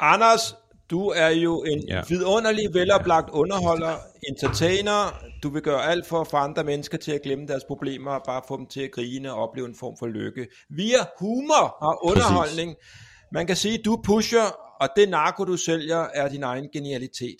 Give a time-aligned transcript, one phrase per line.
[0.00, 0.54] Anders,
[0.90, 2.02] du er jo en Ja.
[2.08, 3.96] vidunderlig, veloplagt underholder,
[4.28, 5.24] entertainer.
[5.42, 8.22] Du vil gøre alt for at få andre mennesker til at glemme deres problemer, og
[8.26, 10.46] bare få dem til at grine og opleve en form for lykke.
[10.70, 12.76] Via humor og underholdning.
[13.32, 17.38] Man kan sige, at du pusher, og det narko, du sælger, er din egen genialitet.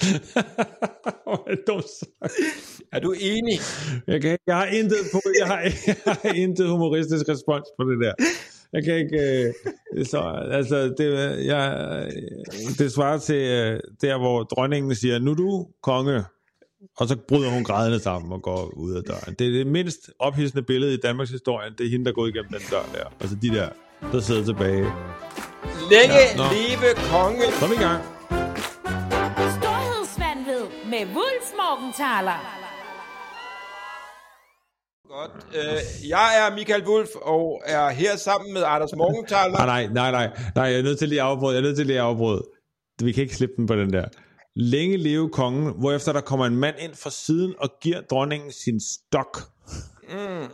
[1.24, 2.79] Hvor er det dumt sagt.
[2.92, 3.58] Er du enig?
[4.06, 7.98] Jeg, kan, jeg har intet på, jeg har, jeg har intet humoristisk respons på det
[8.02, 8.12] der.
[8.72, 9.18] Jeg kan ikke,
[9.96, 11.06] øh, så, altså, det,
[11.46, 11.62] jeg,
[12.78, 16.24] det svarer til øh, der, hvor dronningen siger, nu er du konge,
[16.96, 19.34] og så bryder hun grædende sammen og går ud af døren.
[19.38, 22.48] Det er det mindst ophidsende billede i Danmarks historie, det er hende, der går igennem
[22.52, 23.04] den dør der.
[23.20, 23.68] Altså de der,
[24.12, 24.86] der sidder tilbage.
[25.90, 26.42] Længe Ja, nå.
[26.52, 27.44] leve konge.
[27.44, 28.02] Er vi i gang.
[29.58, 32.69] Storhedsvandved med Wulf Morgenthaler.
[35.10, 35.30] Godt.
[35.54, 39.52] Øh, jeg er Michael Wulf og er her sammen med Anders Morgenthaler.
[39.52, 41.76] Nej, nej, nej, nej, nej, jeg er nødt til lige at afbryde, jeg er nødt
[41.76, 42.42] til lige at afbryde.
[43.02, 44.04] Vi kan ikke slippe den på den der.
[44.56, 48.80] Længe leve kongen, hvorefter der kommer en mand ind fra siden og giver dronningen sin
[48.80, 49.38] stok.
[50.08, 50.46] Mm.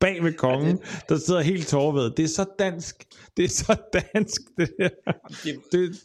[0.00, 2.16] Bag ved kongen, der sidder helt tårvedet.
[2.16, 3.06] Det er så dansk.
[3.36, 4.88] Det er så dansk, det der.
[5.44, 5.56] Det,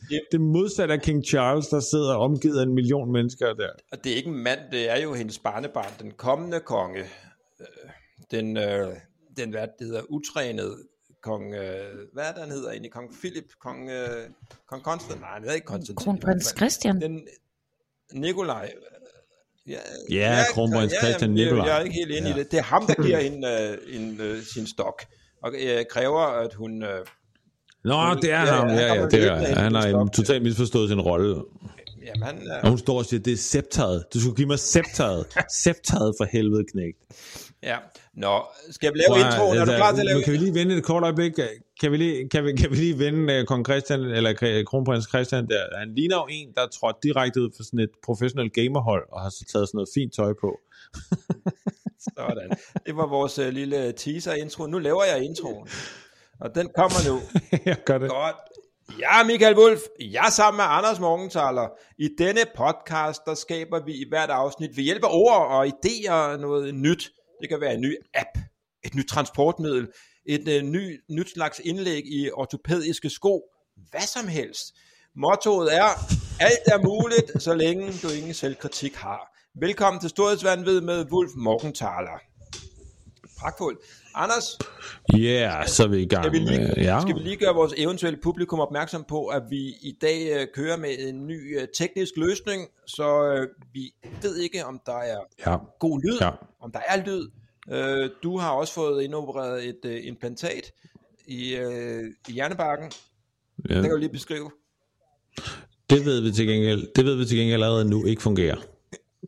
[0.09, 3.69] Det, det modsatte af King Charles, der sidder omgivet af en million mennesker der.
[3.91, 7.03] og det er ikke en mand, det er jo hendes barnebarn, den kommende konge.
[7.61, 7.89] Øh,
[8.31, 8.87] Den, øh,
[9.37, 10.77] den hvad det hedder, utrænede
[11.23, 12.91] kong, øh, hvad er det, han hedder egentlig?
[12.91, 14.29] Kong Philip, kong, øh,
[14.69, 15.95] kong Konstantin, nej, han hedder ikke Konstantin.
[16.05, 17.01] Kronprins Christian.
[17.01, 17.27] Den,
[18.13, 18.71] Nikolaj.
[19.67, 19.77] Ja,
[20.11, 21.67] Ja, kronprins Christian jeg- Nikolaj.
[21.67, 22.35] Jeg er ikke helt enig ja.
[22.35, 22.51] i det.
[22.51, 23.47] Det er ham, der giver hende
[23.87, 25.03] øh, en, øh, sin stok,
[25.43, 26.83] og øh, kræver, at hun...
[26.83, 27.05] Øh,
[27.83, 28.67] Nå, det er Ja, ham.
[28.69, 31.43] Ja, ja, det er, han har totalt misforstået sin rolle.
[32.05, 34.05] Jamen, han, Og øh, hun står og siger, det er scepteret.
[34.13, 35.25] Du skulle give mig scepteret.
[35.61, 36.97] scepteret for helvede, knægt.
[37.63, 37.77] ja.
[38.17, 39.57] Nå, skal vi lave introen?
[39.57, 41.31] Er du klar til at lave altså, Kan vi lige vende et kort øjeblik?
[41.81, 45.05] Kan vi lige, kan vi, kan vi lige vende uh, kong Christian, eller Kr- kronprins
[45.09, 45.77] Christian der?
[45.79, 49.21] Han ligner jo en, der er trådt direkte ud fra sådan et professionelt gamerhold, og
[49.21, 50.59] har så taget sådan noget fint tøj på.
[52.17, 52.49] Sådan.
[52.85, 54.65] Det var vores uh, lille teaser-intro.
[54.65, 55.67] Nu laver jeg introen.
[56.39, 57.19] Og den kommer nu.
[57.65, 58.09] Jeg gør det.
[58.09, 58.35] Godt.
[58.89, 59.79] Jeg er Michael Wolf.
[59.99, 61.67] Jeg er sammen med Anders Morgenthaler.
[61.97, 66.37] I denne podcast, der skaber vi i hvert afsnit ved hjælp af ord og idéer
[66.37, 67.11] noget nyt.
[67.41, 68.37] Det kan være en ny app,
[68.85, 69.87] et nyt transportmiddel,
[70.25, 73.41] et uh, ny, nyt slags indlæg i ortopædiske sko.
[73.89, 74.65] Hvad som helst.
[75.15, 75.89] Mottoet er,
[76.39, 79.33] alt er muligt, så længe du ingen selvkritik har.
[79.59, 82.32] Velkommen til Storhedsvandved med Wolf Morgenthaler.
[83.43, 83.79] Pragtfuldt.
[84.15, 84.43] Anders,
[85.13, 86.23] Ja, yeah, så er vi i gang.
[86.23, 87.01] skal vi, lige, med- ja.
[87.01, 90.77] skal vi lige gøre vores eventuelle publikum opmærksom på, at vi i dag øh, kører
[90.77, 95.17] med en ny øh, teknisk løsning, så øh, vi ved ikke, om der er
[95.47, 95.57] ja.
[95.79, 96.29] god lyd, Ja.
[96.61, 97.29] om der er lyd.
[97.71, 100.71] Øh, du har også fået indopereret et øh, implantat
[101.27, 102.91] i, øh, i hjernebarken.
[103.69, 103.73] ja.
[103.75, 104.51] Det kan du lige beskrive.
[105.89, 108.55] Det ved vi til gengæld, det ved vi til gengæld allerede nu ikke fungerer.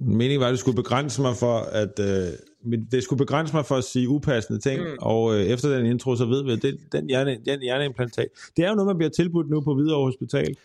[0.02, 2.34] Meningen var, at det skulle begrænse mig for at øh,
[2.66, 4.98] men det skulle begrænse mig for at sige upassende ting, mm.
[5.02, 8.28] og øh, efter den intro, så ved vi, at det, den, hjerne, den hjerneimplantat,
[8.58, 10.56] det er jo noget, man bliver tilbudt nu på Hvidovre Hospital.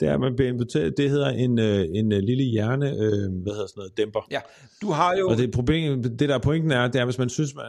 [0.00, 3.52] Det er, man bliver inviteret, det hedder en, øh, en øh, lille hjerne, øh, hvad
[3.52, 4.20] hedder sådan noget, dæmper.
[4.30, 4.40] Ja,
[4.82, 7.54] du har jo, Og det, problem, det der pointen er, det er, hvis man synes,
[7.54, 7.64] man...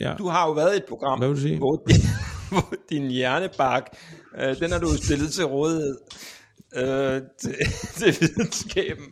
[0.00, 1.58] Ja, du har jo været i et program, Hvad vil du sige?
[1.58, 1.96] Hvor, din,
[2.50, 3.96] hvor din hjernebark,
[4.40, 5.96] øh, den har du stillet til rådighed
[6.76, 7.54] øh, til,
[7.98, 9.04] til videnskaben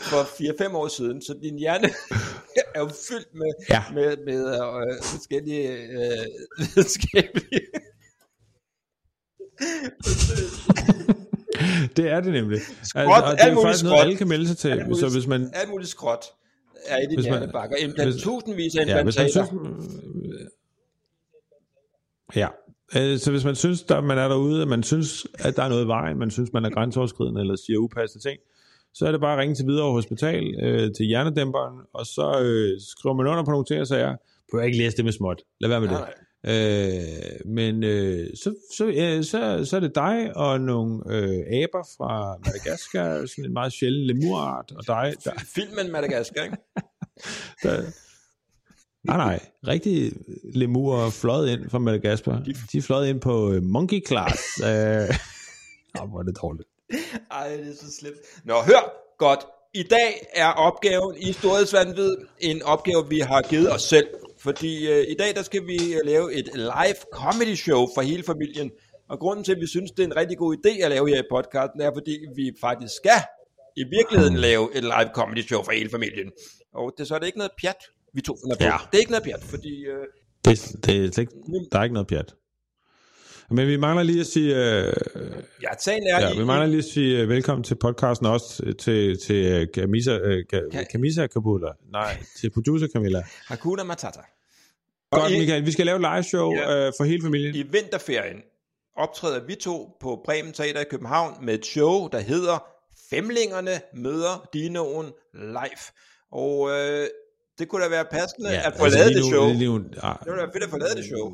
[0.00, 0.22] for
[0.70, 1.88] 4-5 år siden, så din hjerne
[2.74, 3.82] er jo fyldt med, Ja.
[3.94, 4.60] med, med øh,
[5.02, 6.24] forskellige øh,
[6.58, 7.60] videnskabelige...
[11.96, 12.60] det er det nemlig.
[12.82, 14.00] Skråt, og det er faktisk noget, skråt.
[14.00, 14.68] alle kan melde sig til.
[14.68, 16.24] alt muligt, Så hvis man, alt muligt skråt
[16.86, 17.42] er i din Hvis man-
[17.80, 19.46] implant, hvis- tusindvis af Ja, implantater.
[19.46, 19.60] synes,
[22.36, 22.48] ja,
[22.96, 25.68] Øh, så hvis man synes, der, man er derude, at man synes, at der er
[25.68, 28.38] noget i vejen, man synes, man er grænseoverskridende eller siger upassende ting,
[28.94, 32.80] så er det bare at ringe til Hvidovre Hospital, øh, til hjernedæmperen, og så øh,
[32.80, 34.16] skriver man under på nogle ting og siger,
[34.50, 35.42] prøv ikke læse det med småt.
[35.60, 36.14] Lad være med Nej, det.
[36.46, 41.88] Øh, men øh, så, så, øh, så, så er det dig og nogle øh, aber
[41.96, 46.56] fra Madagaskar, sådan en meget sjælden lemurart, og dig, der, Filmen Madagaskar, ikke?
[47.62, 47.82] der,
[49.04, 49.40] nej, nej.
[49.66, 50.12] Rigtig
[50.54, 52.42] lemur fløjet ind fra Madagaskar.
[52.72, 54.42] De er fløjet ind på øh, monkey class.
[54.64, 56.68] Øh, oh, hvor er det dårligt.
[57.30, 58.16] Ej, det er så slemt.
[58.44, 58.82] Nå, hør
[59.18, 59.40] godt.
[59.74, 64.06] I dag er opgaven i Storhedsvandvid en opgave, vi har givet os selv.
[64.38, 68.22] Fordi øh, i dag, der skal vi øh, lave et live comedy show for hele
[68.22, 68.70] familien.
[69.08, 71.18] Og grunden til, at vi synes, det er en rigtig god idé at lave her
[71.18, 73.20] i podcasten, er, fordi vi faktisk skal
[73.76, 76.30] i virkeligheden lave et live comedy show for hele familien.
[76.74, 77.80] Og det, så er det ikke noget pjat,
[78.14, 78.64] vi to finder på.
[78.64, 78.76] Ja.
[78.90, 80.04] Det er ikke noget pjat, fordi øh,
[80.44, 81.32] Det, det er ikke,
[81.72, 82.34] der er ikke noget pjat.
[83.50, 84.92] Men vi mangler lige at sige, øh,
[85.62, 88.76] Ja, sagen er, ja, vi mangler lige at sige øh, velkommen til podcasten også øh,
[88.76, 90.44] til, til øh, Camisa, øh,
[90.92, 91.66] Camisa Kabula.
[91.92, 93.22] Nej, til producer Camilla.
[93.46, 94.20] Hakuna Matata.
[95.10, 96.86] Godt, Michael, vi skal lave live show Ja.
[96.86, 97.54] øh, for hele familien.
[97.54, 98.36] I vinterferien
[98.96, 102.64] optræder vi to på Bremen Teater i København med et show, der hedder
[103.10, 105.84] Femlingerne møder Dinoen live.
[106.32, 107.06] Og øh,
[107.58, 109.48] det kunne da være passende ja, at få altså, lavet lige det show.
[109.52, 111.32] Lige nu, ja, Det ville være fedt at få lavet det show.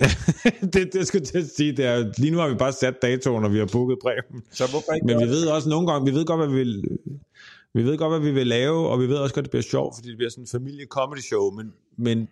[0.72, 3.52] det, det skulle jeg sige, det er, lige nu har vi bare sat datoen, og
[3.52, 4.42] vi har booket Bremen.
[4.52, 6.82] Så hvorfor ikke Men vi ved også nogle gange, vi ved godt, hvad vi vil,
[7.74, 9.62] vi ved godt, hvad vi vil lave, og vi ved også godt, at det bliver
[9.62, 12.28] sjovt, fordi det bliver sådan en familie-comedy show, men, men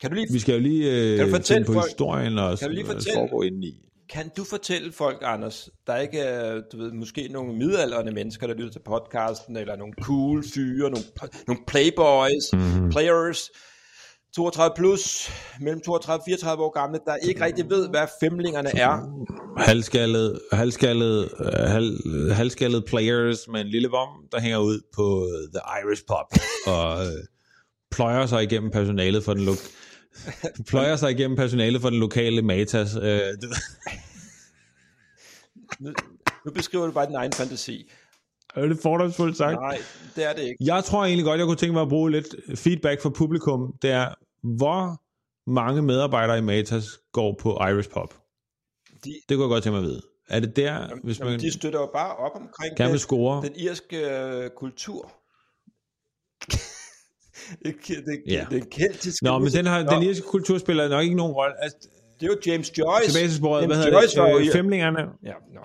[0.00, 2.58] Kan du lige vi skal jo lige øh, Kan du fortælle på folk- historien og
[2.58, 3.82] Kan du lige fortælle- foregå indeni.
[4.08, 8.54] Kan du fortælle folk, Anders, der ikke er, du ved, måske nogle midaldrende mennesker, der
[8.54, 11.04] lytter til podcasten, eller nogle cool fyre, nogle,
[11.46, 12.90] nogle playboys, mm-hmm.
[12.90, 13.50] players,
[14.36, 15.30] 32 plus,
[15.60, 19.24] mellem 32 og 34 år gamle, der ikke rigtig ved, hvad femlingerne er.
[19.58, 21.98] Halvskaldet, halvskaldet, øh, halv,
[22.32, 26.40] halvskaldet players med en lille vom, der hænger ud på øh, The Irish Pub,
[26.76, 27.12] og øh,
[27.90, 29.66] pløjer sig igennem personalet for den lo-
[30.68, 32.96] pløjer sig igennem personalet for den lokale Matas.
[33.02, 33.20] Øh,
[35.80, 35.90] Nu,
[36.46, 37.90] nu beskriver du bare din egen fantasi.
[38.54, 39.54] er det fordomsfuldt sagt?
[39.60, 39.78] Nej,
[40.16, 40.56] det er det ikke.
[40.60, 43.72] Jeg tror egentlig godt, jeg kunne tænke mig at bruge lidt feedback fra publikum.
[43.82, 44.08] Det er,
[44.56, 45.00] hvor
[45.50, 48.14] mange medarbejdere i Matas går på Irish Pub?
[49.04, 50.02] De, Det kunne jeg godt tænke mig at vide.
[50.28, 53.42] Er det der, hvis man jamen, de støtter jo bare op omkring vil den, score?
[53.42, 55.12] den irske øh, kultur.
[57.64, 58.46] det, det, Ja.
[58.50, 59.24] det, det keltiske.
[59.24, 61.62] Nå, men den, har, Nå, den irske kultur spiller nok ikke nogen rolle.
[61.62, 61.78] Altså,
[62.20, 63.10] Det er jo James Joyce.
[63.12, 64.46] tilbage til sporet, hvad hedder Joyce det?
[64.46, 65.00] Øh, femlingerne.
[65.24, 65.60] Ja, nå.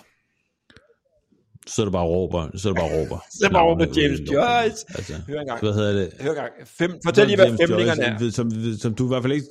[1.68, 2.48] Så er det bare råber.
[2.56, 3.19] Så er det bare råber.
[3.30, 4.36] Så er det bare råber James luften.
[4.36, 4.86] Joyce.
[4.96, 5.60] Altså, Hør engang.
[5.62, 6.13] hvad hedder det?
[6.19, 6.52] Hør engang.
[6.66, 8.31] Fem, fortæl lige, hvad femlingerne er.
[8.31, 9.48] Som, som du i hvert fald ikke...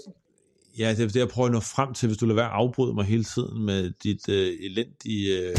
[0.79, 2.53] Ja, det er det, jeg prøver at nå frem til, hvis du lader være at
[2.53, 5.57] afbryde mig hele tiden med dit øh, elendige, øh,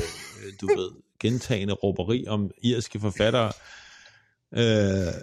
[0.62, 0.89] du ved,
[1.19, 3.51] gentagende råberi om irske forfattere.
[4.57, 5.13] Øh,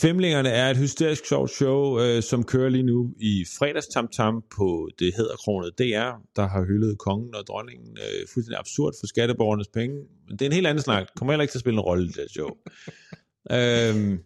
[0.00, 5.14] Femlingerne er et hysterisk sjovt show, øh, som kører lige nu i fredagstamtam på det
[5.16, 9.96] hedderkronede DR, der har hyldet kongen og dronningen øh, fuldstændig absurd for skatteborgernes penge.
[10.28, 11.06] Men det er en helt anden snak.
[11.16, 12.48] Kommer heller ikke til at spille en rolle i det show.
[13.56, 14.18] øhm,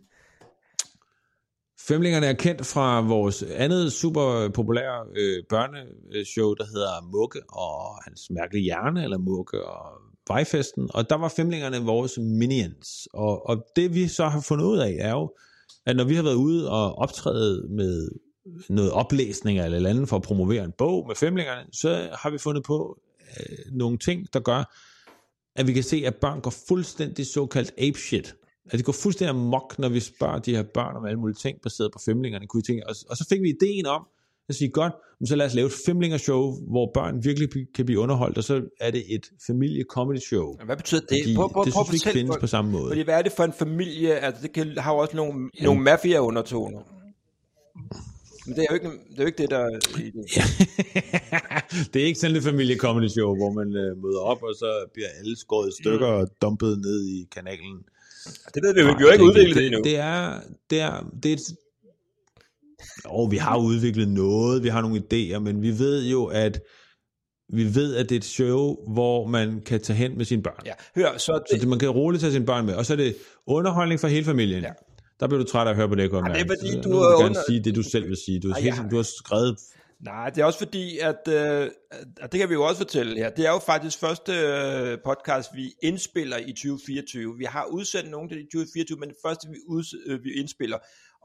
[1.88, 8.30] Femlingerne er kendt fra vores andet super populære øh, børneshow, der hedder Mugge og hans
[8.30, 13.08] mærkelige hjerne, eller Mugge og Vejfesten, og der var Femlingerne vores minions.
[13.12, 15.34] Og, og det vi så har fundet ud af er jo,
[15.86, 18.08] at når vi har været ude og optræde med
[18.68, 22.30] noget oplæsning eller et eller andet for at promovere en bog med Femlingerne, så har
[22.30, 23.00] vi fundet på
[23.40, 24.74] øh, nogle ting, der gør,
[25.56, 28.34] at vi kan se, at børn går fuldstændig såkaldt ape shit.
[28.66, 31.58] At det går fuldstændig amok, når vi spørger de her børn om alle mulige ting,
[31.62, 32.46] baseret på femlingerne.
[32.46, 34.06] Kunne I tænke, og, og så fik vi ideen om,
[34.48, 38.00] at sige, godt, men så lad os lave et femlingershow, hvor børn virkelig kan blive
[38.00, 40.56] underholdt, og så er det et familie-comedy show.
[40.64, 41.18] Hvad betyder det?
[41.22, 42.40] Fordi Prøv, prøv, det prøv synes vi ikke findes folk.
[42.40, 42.90] på samme måde.
[42.90, 44.14] Fordi hvad er det for en familie?
[44.14, 46.80] Altså, det kan, har jo også nogle, nogle mafia-undertoner.
[48.46, 49.58] Men det er jo ikke det, er jo ikke det der...
[49.58, 49.70] er
[51.92, 52.02] det.
[52.02, 55.36] er ikke sådan et familie-comedy show, hvor man øh, møder op, og så bliver alle
[55.36, 57.76] skåret i stykker og dumpet ned i kanalen.
[58.54, 59.80] Det ved vi jo, vi jo ikke udviklet det, det, endnu.
[59.84, 60.40] det er,
[60.70, 61.36] det er, det er
[63.06, 66.60] jo, vi har udviklet noget, vi har nogle idéer, men vi ved jo, at
[67.52, 70.62] vi ved, at det er et show, hvor man kan tage hen med sine børn.
[70.66, 72.74] Ja, hør, så Så det, man kan roligt tage sine børn med.
[72.74, 74.62] Og så er det underholdning for hele familien.
[74.62, 74.70] Ja.
[75.20, 76.96] Der bliver du træt af at høre på det, Ja, det er fordi, du nu
[76.96, 78.40] vil gerne under- sige det, du selv vil sige.
[78.40, 78.88] Du, Ej, jeg ja.
[78.90, 79.56] du har skrevet...
[80.00, 81.68] Nej, det er også fordi, at, øh,
[82.20, 83.30] at det kan vi jo også fortælle her.
[83.30, 87.34] Det er jo faktisk første øh, podcast, vi indspiller i 2024.
[87.38, 89.56] Vi har udsendt nogle til i 2024, men det første, vi,
[90.06, 90.78] øh, vi indspiller.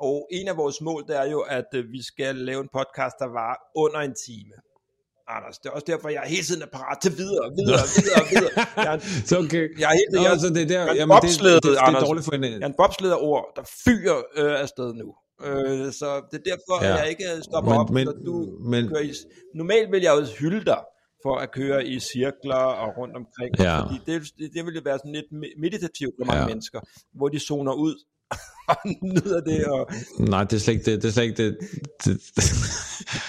[0.08, 3.16] Og en af vores mål, det er jo, at øh, vi skal lave en podcast,
[3.20, 4.54] der var under en time.
[5.36, 8.54] Anders, det er også derfor, jeg hele tiden er parat til videre, videre, videre, videre.
[8.78, 9.66] Jeg er en, Så okay.
[9.82, 11.64] jeg er helt, jeg, Nå, så det er der, jeg er jamen, det, det, det,
[11.64, 12.44] det, er dårligt for en...
[12.44, 15.08] jeg er en bobslederord, der fyrer øh, afsted nu.
[15.48, 16.96] Øh, så det er derfor, ja.
[16.96, 18.34] Jeg ikke stopper Men- op, men- du
[18.72, 19.12] men- kører i...
[19.56, 20.82] Normalt vil jeg jo hylde dig
[21.24, 23.76] for at køre i cirkler og rundt omkring, Ja.
[23.82, 26.48] fordi det, det, det vil jo være sådan lidt me- meditativt for mange Ja.
[26.48, 26.80] mennesker,
[27.18, 27.96] hvor de zoner ud
[28.72, 29.66] og nyder det.
[29.66, 31.02] Og, Nej, det er slet ikke det.
[31.02, 31.58] Det er slet ikke det.
[32.06, 32.22] Det,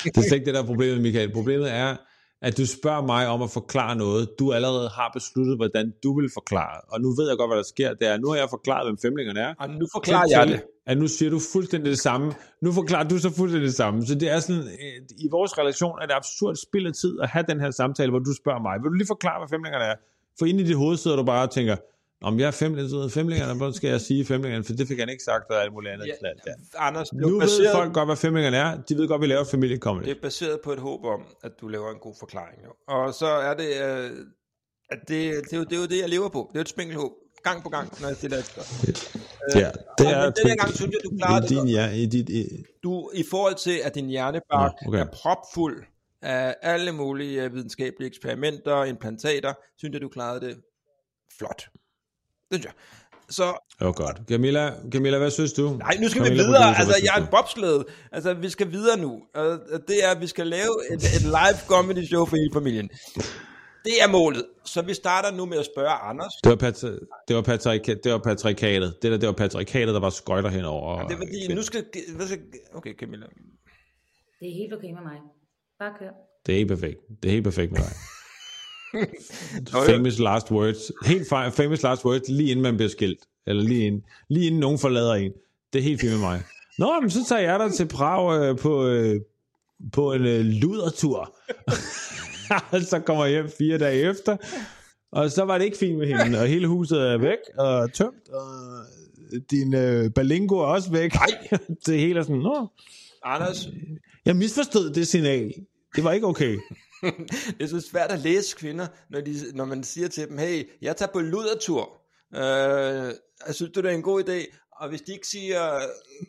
[0.05, 1.33] det er slet ikke det, der er problemet, Michael.
[1.33, 1.97] Problemet er,
[2.43, 6.31] at du spørger mig om at forklare noget, du allerede har besluttet, hvordan du vil
[6.35, 6.81] forklare.
[6.93, 7.95] Og nu ved jeg godt, hvad der sker.
[7.95, 9.55] Det er, nu har jeg forklaret, hvem femlingerne er.
[9.59, 10.63] og nu forklarer jeg det.
[10.87, 12.33] At nu siger du fuldstændig det samme.
[12.63, 14.07] Nu forklarer du så fuldstændig det samme.
[14.07, 17.29] Så det er sådan, øh, i vores relation er det absurd spild af tid at
[17.29, 19.95] have den her samtale, hvor du spørger mig, vil du lige forklare, hvad femlingerne er?
[20.39, 21.77] For inde i dit hoved sidder du bare og tænker,
[22.23, 25.23] om jeg er femlingerne, femlingerne, hvordan skal jeg sige femlingerne, for det fik han ikke
[25.25, 26.07] sagt, og alt muligt andet.
[26.07, 26.53] Ja, Ja, ja.
[26.87, 28.83] Anders, det er Nu jo ved baseret, folk godt, hvad femlingerne er.
[28.89, 30.05] De ved godt, vi laver familiekomedy.
[30.05, 32.59] det er baseret på et håb om, at du laver en god forklaring.
[32.65, 32.95] Jo.
[32.95, 34.11] Og så er det, øh,
[34.91, 36.47] at det, det, er jo, det er jo det, jeg lever på.
[36.49, 37.13] Det er jo et spinkelhåb.
[37.43, 38.95] Gang på gang, når jeg stiller et spørgsmål.
[39.55, 41.91] Ja, det og er men denne gang synes jeg, du klarede i det din, ja,
[41.91, 45.01] i dit, i, Du, i forhold til, at din hjernebark Nå, okay.
[45.01, 45.85] er propfuld
[46.23, 50.57] af alle mulige øh, videnskabelige eksperimenter, implantater, synes jeg, du klarede det
[51.39, 51.69] flot.
[52.51, 52.73] Det synes jeg.
[53.31, 53.45] Så,
[53.81, 54.17] var godt.
[54.29, 55.77] Camilla, Camilla, hvad synes du?
[55.79, 56.63] nej, nu skal Camilla, vi videre.
[56.63, 57.85] producer, Altså, jeg er en bobsled.
[58.13, 59.23] Altså, vi skal videre nu.
[59.35, 62.89] Og det er, at vi skal lave et, et live comedy show for hele familien.
[63.85, 64.45] Det er målet.
[64.65, 66.33] Så vi starter nu med at spørge Anders.
[66.45, 68.95] Det var, patri- det var, patrika- det var patrikatet.
[69.03, 71.07] Det der, det var patrikatet, der var skøjter henover.
[71.07, 71.85] Det er fordi, nu skal
[72.75, 73.27] okay, Camilla.
[74.41, 75.19] Det er helt okay med mig.
[75.79, 76.11] Bare kør.
[76.47, 76.99] Det er helt perfekt.
[77.23, 77.93] Det er helt perfekt med dig.
[79.87, 80.93] Famous last words.
[81.05, 83.19] Helt fa- famous last words, lige inden man bliver skilt.
[83.47, 85.33] Eller lige inden, lige inden nogen forlader en.
[85.73, 86.43] Det er helt fint med mig.
[86.79, 89.21] Nå, men så tager jeg dig til Prag øh, på, øh,
[89.93, 91.37] på en øh, ludertur.
[92.91, 94.37] Så kommer jeg hjem fire dage efter.
[95.13, 96.41] Og så var det ikke fint med hende.
[96.41, 98.29] Og hele huset er væk og tømt.
[98.29, 98.45] Og
[99.51, 101.15] din øh, balingo er også væk.
[101.15, 101.27] Nej.
[101.87, 102.69] det hele er sådan, nå,
[103.25, 103.69] Anders,
[104.25, 105.53] jeg misforstod det signal.
[105.97, 106.59] Det var ikke okay.
[107.59, 110.71] det er så svært at læse kvinder, når, de, når man siger til dem, hey,
[110.83, 112.01] jeg tager på ludertur.
[112.35, 113.15] Øh,
[113.47, 114.57] jeg synes du, det er en god idé?
[114.73, 115.75] Og hvis de ikke siger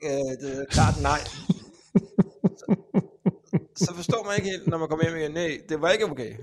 [0.03, 1.19] øh, det er klart nej,
[2.59, 2.75] så,
[3.75, 6.33] så forstår man ikke helt, når man kommer hjem igen, nej, det var ikke okay.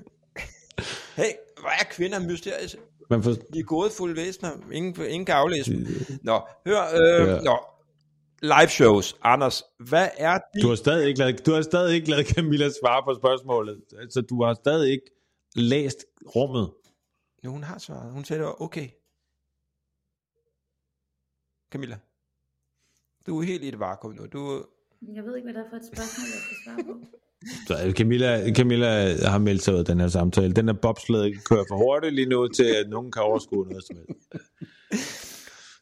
[1.17, 2.79] Hey, hvor er kvinder mysteriske?
[3.11, 4.51] Man for, De er gode fulde væsener.
[4.73, 5.87] Ingen, ingen kan aflæse dem.
[6.23, 7.41] Nå, hør, øh, ja.
[7.41, 7.59] nå.
[8.43, 9.17] Live shows.
[9.23, 10.61] Anders, hvad er de...
[10.63, 13.81] Du har stadig ikke lavet, du har stadig ikke lavet Camilla svare på spørgsmålet.
[14.01, 15.11] Altså, du har stadig ikke
[15.57, 16.05] læst
[16.37, 16.71] rummet.
[17.45, 18.13] Jo, hun har svaret.
[18.13, 18.89] Hun sagde, det var okay.
[21.73, 21.97] Camilla.
[23.27, 24.27] Du er helt i et vakuum nu.
[24.27, 24.65] Du,
[25.15, 27.07] Jeg ved ikke, hvad det er for et spørgsmål, jeg skal svare på.
[27.69, 30.53] Så øh, Camilla, Camilla har meldt sig ud af den her samtale.
[30.53, 33.97] Den her bobsled kører for hurtigt lige nu, til at nogen kan overskue noget som
[33.97, 34.33] helst.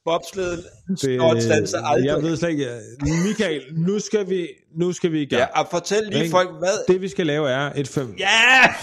[0.06, 0.64] bobsleden
[0.96, 2.06] står stanser aldrig.
[2.06, 2.80] jeg ved slet ikke.
[3.00, 5.40] Michael, nu skal vi, nu skal vi i gang.
[5.40, 6.30] Ja, og fortæl lige Ikke?
[6.30, 6.84] folk, hvad...
[6.88, 8.14] Det vi skal lave er et fem...
[8.18, 8.74] Ja!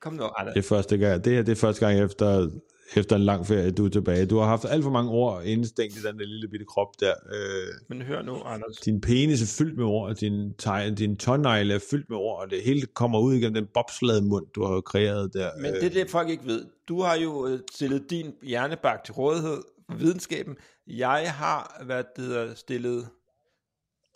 [0.00, 0.54] Kom nu, Anders.
[0.54, 1.24] Det er første gang.
[1.24, 2.50] Det her det er første gang efter,
[2.96, 4.26] efter en lang ferie, du er tilbage.
[4.26, 7.14] Du har haft alt for mange ord indstængt i den der lille bitte krop der.
[7.32, 8.76] Øh, Men hør nu, Anders.
[8.76, 12.50] din penis er fyldt med ord, din, teg, din tårnegle er fyldt med ord, og
[12.50, 15.50] det hele kommer ud igennem den bobslade mund, du har kreeret der.
[15.60, 16.64] Men det er det, folk ikke ved.
[16.88, 20.56] Du har jo øh, stillet din hjernebak til rådighed for videnskaben.
[20.86, 23.08] Jeg har hvad det hedder, stillet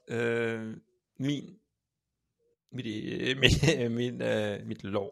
[0.09, 0.61] øh,
[1.19, 1.45] min
[2.73, 5.11] mit, øh, min, min, øh, mit lov.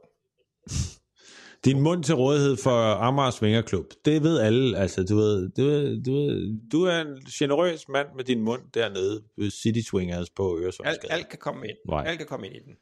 [1.64, 4.78] Din mund til rådighed for Amager Svingerklub, det ved alle.
[4.78, 6.40] Altså, du, ved, du, du,
[6.72, 11.12] du er en generøs mand med din mund dernede ved City Swingers på Alt, Øresundsgade.
[11.12, 11.76] alt kan komme ind.
[11.88, 12.04] Nej.
[12.06, 12.76] Alt kan komme ind i den.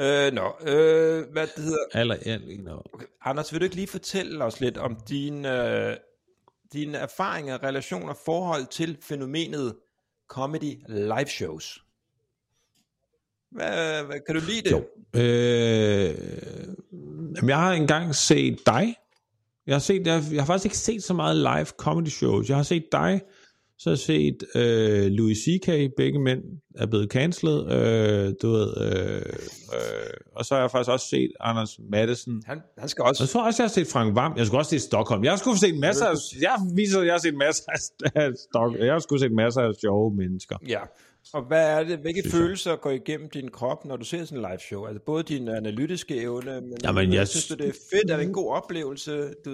[0.00, 1.84] Øh, nå, øh, hvad det hedder.
[1.92, 2.78] Aller, alt, no.
[2.92, 3.06] Okay.
[3.24, 5.96] Anders, vil du ikke lige fortælle os lidt om dine, øh,
[6.72, 9.74] dine erfaringer, relationer, forhold til fænomenet
[10.28, 11.84] comedy live shows?
[13.50, 14.70] Hvad, hvad, kan du lide det?
[14.70, 14.84] Jo.
[15.20, 16.74] Øh,
[17.38, 18.94] jamen, jeg har engang set dig.
[19.66, 22.48] Jeg har, set, jeg, jeg har faktisk ikke set så meget live comedy shows.
[22.48, 23.20] Jeg har set dig,
[23.78, 25.66] så har jeg set øh, Louis C.K.,
[25.96, 26.42] begge mænd
[26.74, 29.22] er blevet cancelled, øh, du ved, øh,
[29.74, 32.42] øh, og så har jeg faktisk også set Anders Madsen.
[32.46, 33.22] Han, han skal også...
[33.22, 34.36] Og så har jeg også jeg har set Frank Vam.
[34.36, 35.24] Jeg skulle også se Stockholm.
[35.24, 37.64] Jeg har sgu set masser af, jeg viser, jeg har set masser
[38.14, 40.56] af Stock, jeg har sgu set masser af sjove mennesker.
[40.68, 40.80] Ja.
[41.34, 44.50] Og hvad er det, hvilke følelser går igennem din krop, når du ser sådan en
[44.50, 44.86] live show?
[44.86, 48.10] Altså både din analytiske evne, men Jamen, jeg synes du, det er fedt?
[48.10, 49.34] Er det en god oplevelse?
[49.44, 49.50] Du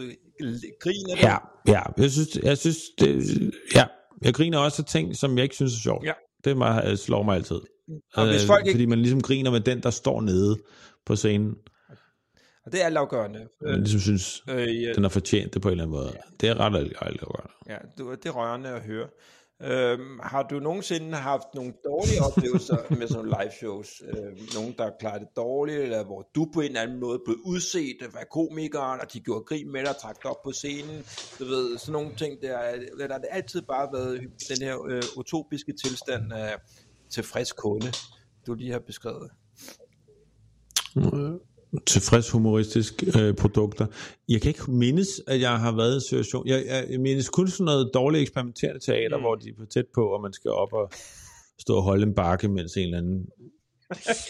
[0.81, 1.17] griner?
[1.23, 1.37] Ja,
[1.69, 1.83] ja.
[1.99, 3.85] Jeg synes, jeg synes det, ja.
[4.23, 6.05] Jeg griner også af ting, som jeg ikke synes er sjovt.
[6.07, 6.13] Ja.
[6.45, 7.61] Det mig, slår mig altid.
[8.15, 10.57] Og hvis Øh, folk ikke- Fordi man ligesom griner med den, der står nede
[11.07, 11.55] på scenen.
[12.67, 13.49] Og det er altafgørende.
[13.63, 16.13] Man ligesom synes, Øh, ja, den har fortjent det på en eller anden måde.
[16.41, 17.53] Det er ret altafgørende.
[17.69, 19.07] ja, det er rørende at høre.
[19.63, 24.03] Øhm, har du nogensinde haft nogle dårlige oplevelser med sådan nogle live shows?
[24.09, 27.37] Øhm, nogen, der klarer det dårligt, eller hvor du på en eller anden måde blev
[27.45, 31.05] udset af komikeren, og de gjorde grin med dig og trak dig op på scenen.
[31.39, 32.59] Du ved, sådan nogle ting der.
[32.99, 36.57] Der har det altid bare været den her øh, utopiske tilstand af
[37.11, 37.93] tilfreds kunde,
[38.47, 39.31] du lige har beskrevet.
[41.87, 43.87] Tilfreds humoristisk øh, produkter.
[44.29, 46.47] Jeg kan ikke mindes, at jeg har været i en situation.
[46.47, 49.23] Jeg, jeg, jeg mindes kun sådan noget dårligt eksperimenterende teater, mm.
[49.23, 50.91] hvor de er for tæt på, og man skal op og
[51.61, 53.27] stå og holde en bakke, mens en eller anden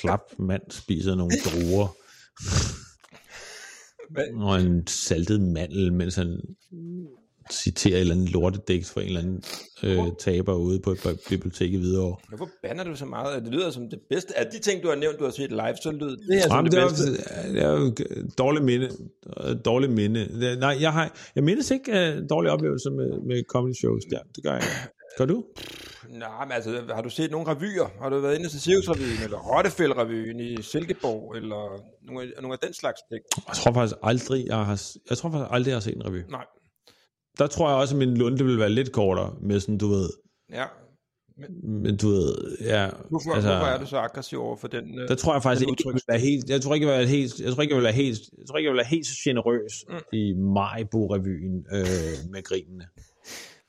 [0.00, 1.96] slap mand spiser nogle druer.
[4.34, 6.40] og en saltet mandel, mens han
[7.52, 9.42] citerer et eller andet lortedægt for en eller anden
[9.82, 12.16] øh, taber ude på et bibliotek i Hvidovre.
[12.28, 13.42] Hvorfor banner du så meget?
[13.44, 14.38] Det lyder som det bedste.
[14.38, 16.50] Af de ting, du har nævnt, du har set live, så lyder det her som
[16.56, 17.10] Jamen, det det, er, bedste.
[17.48, 18.88] jo- det er jo dårligt minde.
[19.64, 20.20] Dårligt minde.
[20.40, 24.18] Det- Nej, jeg, har, jeg mindes ikke uh, dårlige oplevelser med, med comedy shows der.
[24.36, 24.62] Det gør jeg.
[25.18, 25.44] Gør du?
[26.10, 27.90] Nej, men altså, har du set nogle revyer?
[28.02, 32.58] Har du været inde til Cirkusrevyen, eller Rottefæld-revyen i Silkeborg, eller nogle, af- nogle af
[32.66, 33.22] den slags ting?
[33.48, 36.22] Jeg tror faktisk aldrig, jeg har, jeg tror faktisk aldrig, jeg har set en revy.
[36.30, 36.44] Nej.
[37.38, 40.10] Der tror jeg også, at min lunde vil være lidt kortere med sådan, du ved,
[40.52, 40.64] Ja.
[41.62, 42.88] men du ved, ja.
[43.10, 44.98] Hvorfor, altså, hvorfor er du så aggressiv over for den?
[44.98, 47.40] øh, Der tror jeg faktisk ikke, jeg vil helt, jeg tror ikke, jeg vil helt,
[47.40, 49.84] jeg tror ikke, jeg vil helt, jeg tror ikke, jeg vil være helt så generøs
[49.88, 49.94] Mm.
[50.12, 52.86] i Majbo-revyen øh, med grinene.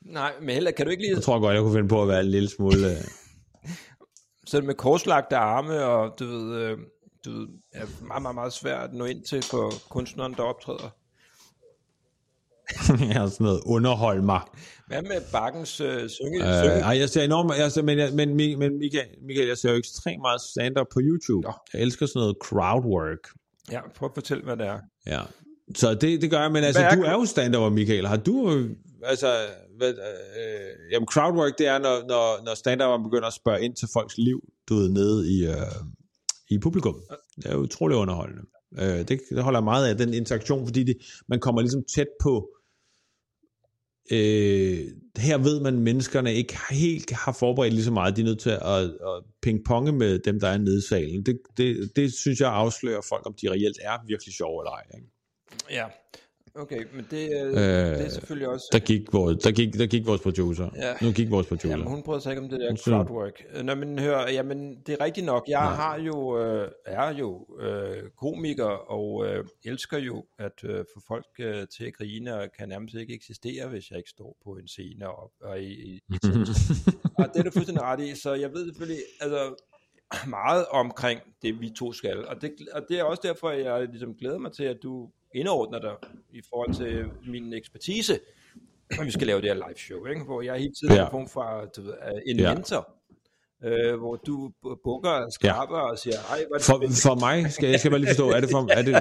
[0.04, 2.08] Nej, men heller kan du ikke lige Jeg tror godt, jeg kunne finde på at
[2.08, 2.90] være en lille smule...
[2.90, 2.96] Øh,
[4.50, 6.78] så med korslagte arme, og du ved, øh,
[7.24, 10.90] du ved, er meget, meget, meget svært at nå ind til for kunstneren, der optræder.
[13.10, 14.40] jeg har sådan noget underhold mig.
[14.86, 16.48] Hvad med Bakkens øh, synge?
[16.48, 16.80] Øh, synge?
[16.80, 19.76] ej, jeg ser enormt, jeg ser, men, jeg, men, men Michael, Michael, jeg ser jo
[19.76, 21.46] ekstremt meget stand-up på YouTube.
[21.46, 21.52] Nå.
[21.72, 23.28] Jeg elsker sådan noget crowdwork.
[23.72, 24.78] Ja, prøv at fortælle, hvad det er.
[25.06, 25.20] Ja.
[25.74, 28.06] Så det, det gør jeg, men altså, Hvad er du er jo stand Michael.
[28.06, 28.64] Har du,
[29.02, 29.36] altså,
[29.78, 33.88] hvad, øh, jamen crowdwork, det er, når, når, når stand begynder at spørge ind til
[33.92, 35.56] folks liv, du ved, nede i, øh,
[36.50, 37.00] i publikum.
[37.36, 38.42] Det er utrolig underholdende.
[38.78, 40.96] Øh, det, det holder jeg meget af, den interaktion, fordi det,
[41.28, 42.48] man kommer ligesom tæt på,
[44.10, 44.78] øh,
[45.16, 48.16] her ved man, at menneskerne ikke helt har forberedt lige så meget.
[48.16, 51.26] De er nødt til at, at pingponge med dem, der er nede i salen.
[51.26, 54.82] Det, det, det synes jeg afslører folk, om de reelt er virkelig sjove eller ej.
[54.94, 55.08] Ikke?
[55.70, 55.86] Ja,
[56.56, 58.68] okay, men det, øh, Øh, det er selvfølgelig også...
[58.72, 60.70] Der gik vores, der gik, der gik vores producer.
[60.76, 60.94] Ja.
[61.02, 61.68] Nu gik vores producer.
[61.68, 63.44] Jamen, hun prøver sig ikke om det der Hun crowdwork.
[63.54, 65.44] Øh, Nå, men hør, jamen, det er rigtigt nok.
[65.48, 71.00] Jeg har jo, øh, er jo øh, komiker, og øh, elsker jo at øh, få
[71.08, 74.50] folk øh, til at grine, og kan nærmest ikke eksistere, hvis jeg ikke står på
[74.50, 76.18] en scene og, og i, i, i
[77.18, 79.54] Og det er du fuldstændig ret i, så jeg ved selvfølgelig altså,
[80.26, 82.26] meget omkring det, vi to skal.
[82.26, 85.78] Og det, og det er også derfor, jeg ligesom glæder mig til, at du indordner
[85.78, 85.90] dig
[86.32, 88.18] i forhold til min ekspertise,
[88.96, 90.24] når vi skal lave det her live show, ikke?
[90.24, 91.00] hvor jeg hele tiden Ja.
[91.00, 92.54] er en form for du ved, øh, en Ja.
[92.54, 92.88] mentor,
[93.64, 96.96] øh, hvor du bu- bukker og skraber og siger, ej, hvor er det For, spændende."
[97.02, 98.94] for mig, skal jeg skal bare lige forstå, er det for, er det,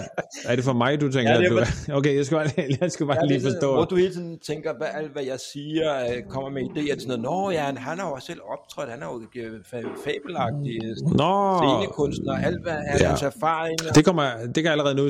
[0.45, 2.49] er det for mig, du tænker, Ja, det er du, okay, jeg skal bare,
[2.81, 3.73] jeg skal bare Ja, lige forstå.
[3.73, 7.01] Hvor du hele tiden tænker, hvad alt hvad jeg siger, øh, kommer med idéer til
[7.01, 10.77] sådan noget, nå ja, han- har jo selv optrådt, han er jo øh, fa- fabelagtig
[11.21, 13.07] Nå, scenekunstner, alt hvad er Ja.
[13.07, 13.79] hans erfaring.
[13.95, 14.23] det kommer,
[14.55, 15.07] det kan allerede nu,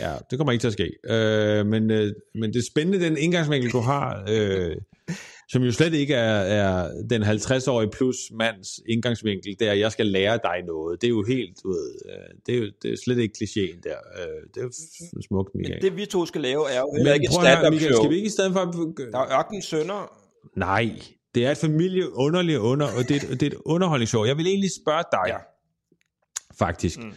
[0.00, 0.92] ja, det kommer ikke til at ske.
[1.04, 4.76] Øh, men, øh, men det er spændende, den indgangsvinkel, du har, øh,
[5.48, 10.06] som jo slet ikke er, er den 50-årige plus mands indgangsvinkel, er, at jeg skal
[10.06, 11.00] lære dig noget.
[11.00, 13.80] Det er jo helt, du ved, øh, det er jo det er slet ikke klichéen
[13.82, 13.96] der.
[14.18, 14.72] Øh, det er jo
[15.28, 15.82] smukt, Michael.
[15.82, 18.02] Men det vi to skal lave er jo heller Men ikke et stand-up show.
[18.02, 18.60] skal vi ikke i stedet for...
[19.12, 20.18] Der er ørken sønder.
[20.56, 21.00] Nej,
[21.34, 24.24] det er et familie underligt under, og det er, et, det er et underholdningsshow.
[24.24, 25.38] Jeg vil egentlig spørge dig, ja.
[26.64, 26.98] faktisk.
[26.98, 27.12] Mm.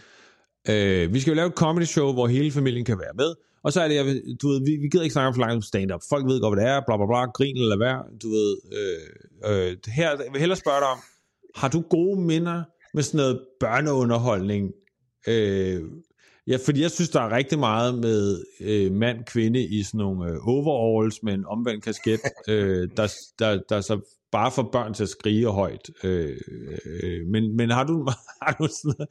[0.69, 3.35] Øh, vi skal jo lave et comedy show, hvor hele familien kan være med.
[3.63, 4.05] Og så er det, jeg
[4.41, 6.01] du ved, vi, vi gider ikke snakke om for langt om stand-up.
[6.09, 8.57] Folk ved godt, hvad det er, bla bla bla, grin eller hvad, du ved.
[8.79, 10.99] Øh, øh, her, jeg vil hellere spørge dig om,
[11.55, 14.71] har du gode minder med sådan noget børneunderholdning?
[15.27, 15.83] Øh,
[16.47, 20.47] ja, fordi jeg synes, der er rigtig meget med øh, mand-kvinde i sådan nogle øh,
[20.47, 23.99] overalls med en omvendt kasket, øh, der, der, der så
[24.35, 25.89] bare får børn til at skrige højt.
[26.03, 26.37] Øh,
[26.85, 28.07] øh, men, men har du,
[28.41, 29.09] har du sådan noget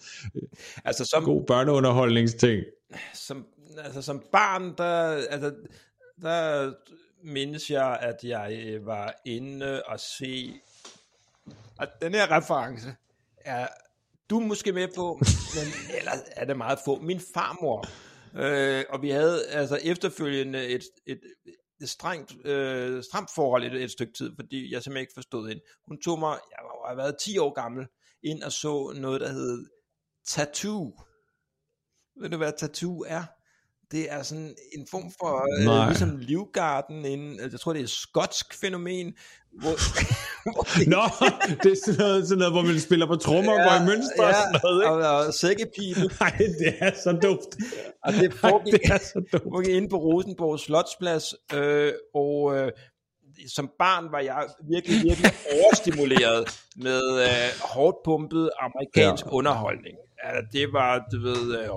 [0.84, 2.64] Altså som, god børneunderholdningsting?
[3.14, 3.46] som,
[3.78, 5.54] altså som barn, der, altså,
[6.22, 6.72] der
[7.22, 10.52] mindes jeg, at jeg øh, var inde og se,
[11.80, 12.94] at den her reference
[13.36, 13.66] er
[14.30, 15.20] du er måske med på,
[15.54, 17.00] men ellers er det meget få.
[17.00, 17.84] Min farmor,
[18.34, 21.20] øh, og vi havde altså efterfølgende et, et
[21.84, 25.62] strengt, øh, stramt forhold et, et stykke tid, fordi jeg simpelthen ikke forstod hende.
[25.88, 27.86] Hun tog mig, jeg var- har været 10 år gammel,
[28.22, 29.66] ind og så noget, der hed
[30.26, 31.00] Tattoo.
[32.20, 33.24] Ved du, hvad tattoo er?
[33.90, 35.88] Det er sådan en form for, øh, Nej.
[35.88, 39.12] ligesom Livgarden, en, jeg tror det er et skotsk fænomen,
[39.60, 39.74] hvor,
[40.52, 41.02] hvor det, Nå,
[41.62, 44.24] det er sådan noget, sådan noget, hvor man spiller på trommer og går i mønstre
[44.26, 45.08] og sådan noget, ikke?
[45.08, 47.52] og, og sækkepibe, Nej, det er så dumt.
[48.04, 49.42] og det Ej, foregik, det er så dumt.
[49.42, 52.72] foregik inde på Rosenborg Slotsplads, øh, og øh,
[53.56, 56.42] som barn var jeg virkelig, virkelig overstimuleret
[56.76, 59.30] med øh, hårdt pumpet amerikansk ja.
[59.30, 59.36] Ja.
[59.36, 59.96] underholdning.
[60.24, 61.68] Ja, det var, du ved, øh,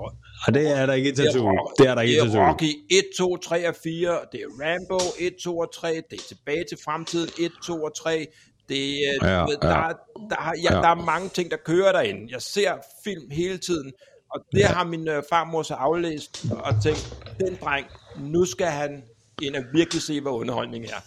[0.46, 2.48] Og det er der ikke i Det er, er der ikke i det er.
[2.52, 4.18] Rocky 1, 2, 3 og 4.
[4.32, 5.88] Det er Rambo 1, 2 og 3.
[6.10, 8.26] Det er tilbage til fremtiden 1, 2 og 3.
[8.68, 9.74] Det, er, Ja, ved, der, ja.
[9.88, 9.92] er-
[10.30, 10.80] der, ja, Ja.
[10.80, 12.20] der er mange ting, der kører derinde.
[12.30, 12.72] Jeg ser
[13.04, 13.92] film hele tiden,
[14.34, 14.66] Og det ja.
[14.66, 17.86] har min øh, farmor så aflæst og tænkt, den dreng,
[18.20, 19.02] nu skal han
[19.42, 21.02] ind og virkelig se, hvad underholdning er.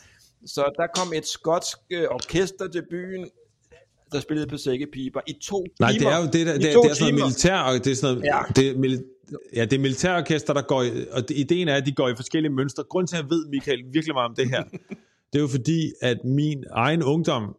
[0.46, 3.30] Så der kom et skotsk øh, orkester til byen,
[4.12, 6.10] der spillede på sækkepiber i to Nej, timer.
[6.10, 7.96] det er jo det, der, det, to det er sådan noget militær, og det er
[7.96, 8.40] sådan noget, Ja.
[8.56, 8.76] det er
[9.56, 12.52] Ja, det er militærorkester, der går i, og ideen er, at de går i forskellige
[12.54, 12.84] mønstre.
[12.84, 14.64] Grunden til, at jeg ved, Michael, virkelig meget om det her,
[15.34, 17.56] det er jo fordi, at min egen ungdom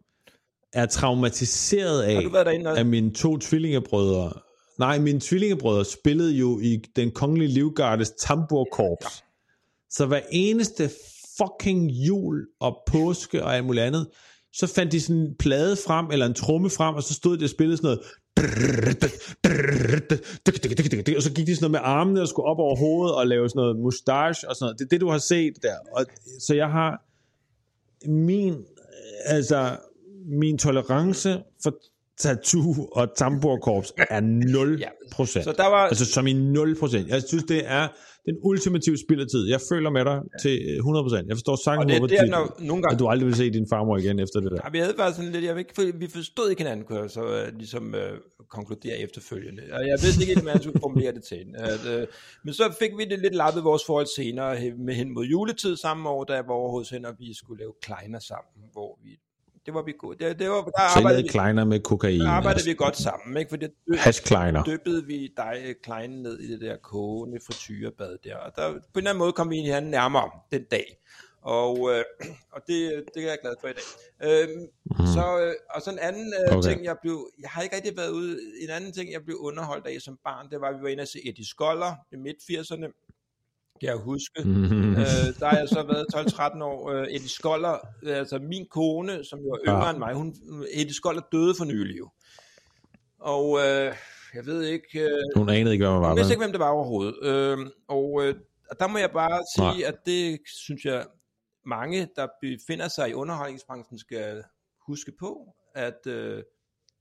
[0.73, 4.31] er traumatiseret af, Har du været derinde at mine to tvillingebrødre,
[4.79, 9.05] nej, mine tvillingebrødre spillede jo i den kongelige livgardes tamburkorps.
[9.05, 9.09] Ja.
[9.89, 10.89] Så hver eneste
[11.37, 14.07] fucking jul og påske og alt muligt andet,
[14.53, 17.43] så fandt de sådan en plade frem, eller en tromme frem, og så stod de
[17.43, 18.01] og spillede sådan noget,
[21.17, 23.49] og så gik de sådan noget med armene og skulle op over hovedet og lave
[23.49, 24.79] sådan noget mustache og sådan noget.
[24.79, 25.75] Det er det, du har set der.
[25.91, 26.05] Og,
[26.39, 27.01] så jeg har
[28.09, 28.65] min,
[29.25, 29.77] altså,
[30.25, 31.73] min tolerance for
[32.17, 35.45] tattoo og tamburkorps er 0 Ja, procent.
[35.45, 37.07] Så der var, Altså som i 0 procent.
[37.07, 37.87] Jeg synes, det er
[38.25, 39.41] den ultimative spilletid.
[39.55, 41.27] Jeg føler med dig til 100 procent.
[41.27, 43.67] Jeg forstår sagtens, det er dit- når, nogle gange, at du aldrig vil se din
[43.73, 44.57] farmor igen efter det der.
[44.65, 46.99] Ja, vi havde bare sådan lidt, jeg ved ikke, for vi forstod ikke hinanden, kunne
[46.99, 48.17] jeg så uh, ligesom uh,
[48.49, 49.63] konkludere efterfølgende.
[49.71, 51.45] Og jeg vidste ikke, hvordan jeg skulle formulere det til.
[51.55, 52.01] At, uh,
[52.45, 56.09] men så fik vi det lidt lappet vores forhold senere med hen mod juletid samme
[56.09, 59.11] år, da jeg var over hos hende, og vi skulle lave kleiner sammen, hvor vi,
[59.65, 60.25] det var vi gode.
[60.25, 62.19] Det, det var, der I arbejdede, vi, kleiner med kokain.
[62.19, 62.69] der arbejdede altså.
[62.69, 63.49] vi godt sammen, ikke?
[63.49, 64.63] For det dø, Hash kleiner.
[64.63, 68.81] dyppede vi dig kleinen ned i det der kogende frityrebad der, og der, på en
[68.95, 70.99] eller anden måde kom vi hinanden nærmere den dag.
[71.41, 72.03] Og, øh,
[72.55, 73.83] og det, det er jeg glad for i dag.
[74.27, 75.05] Øhm, mm.
[75.15, 76.57] så, øh, og så en anden øh.
[76.57, 76.69] Okay.
[76.69, 79.87] ting, jeg blev, jeg har ikke rigtig været ude, en anden ting, jeg blev underholdt
[79.87, 82.87] af som barn, det var, at vi var inde og se Eddie Skoller i midt-80'erne,
[83.79, 84.41] kan jeg huske.
[84.45, 84.91] Mhm.
[84.91, 86.89] øh, der har jeg så været 12-13 år.
[86.91, 89.89] Øh, Eddie Skoller, altså min kone, som jo er yngre Ja.
[89.89, 90.35] end mig, hun,
[90.73, 92.09] Eddie Skoller døde for nylig jo.
[93.19, 93.95] Og øh,
[94.33, 96.07] jeg ved ikke, øh, Hun anede ikke, hvad man var.
[96.07, 97.15] jeg vidste ikke, hvem det var overhovedet.
[97.23, 97.57] Øh,
[97.87, 98.35] og, øh,
[98.79, 99.87] der må jeg bare sige, Nej.
[99.87, 101.05] at det synes jeg,
[101.65, 104.43] mange, der befinder sig i underholdningsbranchen, skal
[104.87, 106.43] huske på, at øh,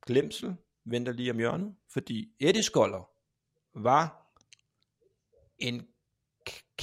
[0.06, 0.54] glemsel
[0.86, 3.08] venter lige om hjørnet, fordi Eddie Skoller
[3.74, 4.32] var
[5.58, 5.86] en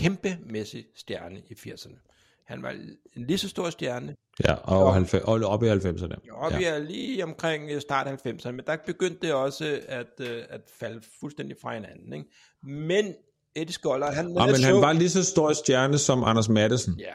[0.03, 2.05] kæmpemæssig stjerne i 80'erne.
[2.45, 4.15] Han var en lige så stor stjerne,
[4.47, 6.15] Ja, og, 90, og op i 90'erne.
[6.31, 6.69] og vi Ja.
[6.75, 11.01] er lige omkring øh, start 90'erne, men der begyndte det også at, øh, at falde
[11.19, 12.13] fuldstændig fra hinanden.
[12.13, 12.25] Ikke?
[12.63, 13.13] Men
[13.55, 16.99] Eddie Skoller, han, Ja, men han var lige så stor stjerne som Anders Madsen.
[16.99, 17.13] Ja,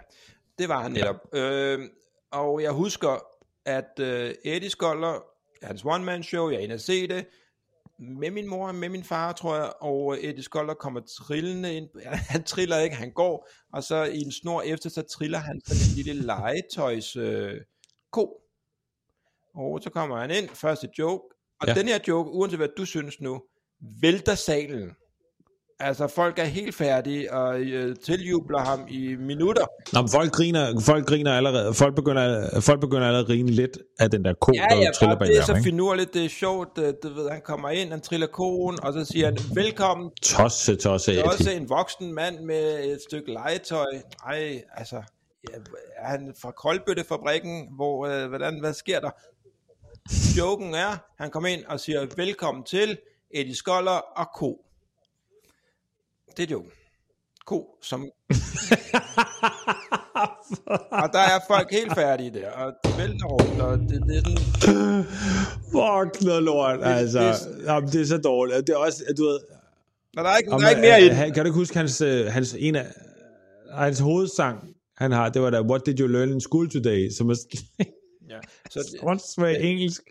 [0.59, 1.17] det var han netop.
[1.35, 1.73] Ja.
[1.77, 1.89] Øh,
[2.33, 3.25] og jeg husker,
[3.67, 5.25] at øh, Eddie Skoller,
[5.63, 7.27] hans one-man-show, jeg er inde og se det,
[7.99, 11.89] med min mor og med min far, tror jeg, og Eddie Skoller kommer trillende ind.
[12.33, 15.83] Han triller ikke, han går, og så i en snor efter, så triller han sådan
[15.91, 17.61] en lille legetøjs øh,
[18.13, 18.41] ko.
[19.55, 21.69] Og så kommer han ind, første joke, og.
[21.69, 21.75] Ja.
[21.75, 23.43] den her joke, uanset hvad du synes nu,
[24.01, 24.91] vælter salen.
[25.81, 29.67] Altså, folk er helt færdige og øh, tiljubler ham i minutter.
[29.93, 31.75] Nå, men folk griner, folk griner allerede.
[31.75, 34.91] Folk begynder, folk begynder allerede at grine lidt af den der ko, Ja, der ja,
[34.91, 37.91] triller bag det er så finurligt, det er sjovt, øh, du ved, han kommer ind,
[37.91, 42.15] han triller koen, og så siger han, velkommen, Tosse, tosse, det er også en voksen
[42.15, 43.93] mand med et stykke legetøj.
[44.27, 44.97] Ej, altså,
[45.51, 45.55] ja,
[45.97, 49.11] er han fra Koldbøttefabrikken, hvor, øh, hvordan, hvad sker der?
[50.39, 52.99] Joken er, han kommer ind og siger, velkommen til
[53.31, 54.61] Eddie Skoller og ko.
[56.37, 56.71] Det er joken.
[57.47, 58.01] Ko, som...
[61.03, 64.23] og der er folk helt færdige der, og det vælter rundt, og det, det er
[64.61, 65.05] sådan,
[65.73, 67.21] Fuck noget lort, altså.
[67.21, 68.67] det- Jamen, det er så dårligt.
[68.67, 69.39] Det er også, du ved...
[70.15, 71.17] Nå, der er ikke, der Om, er ikke mere i øh, den.
[71.17, 72.87] han- Kan du ikke huske hans, øh, hans, en af,
[73.73, 74.59] hans hovedsang,
[74.97, 77.11] han har, det var der, What did you learn in school today?
[77.19, 77.35] Som er
[78.29, 78.39] Ja.
[78.71, 80.03] Så åndssvagt engelsk,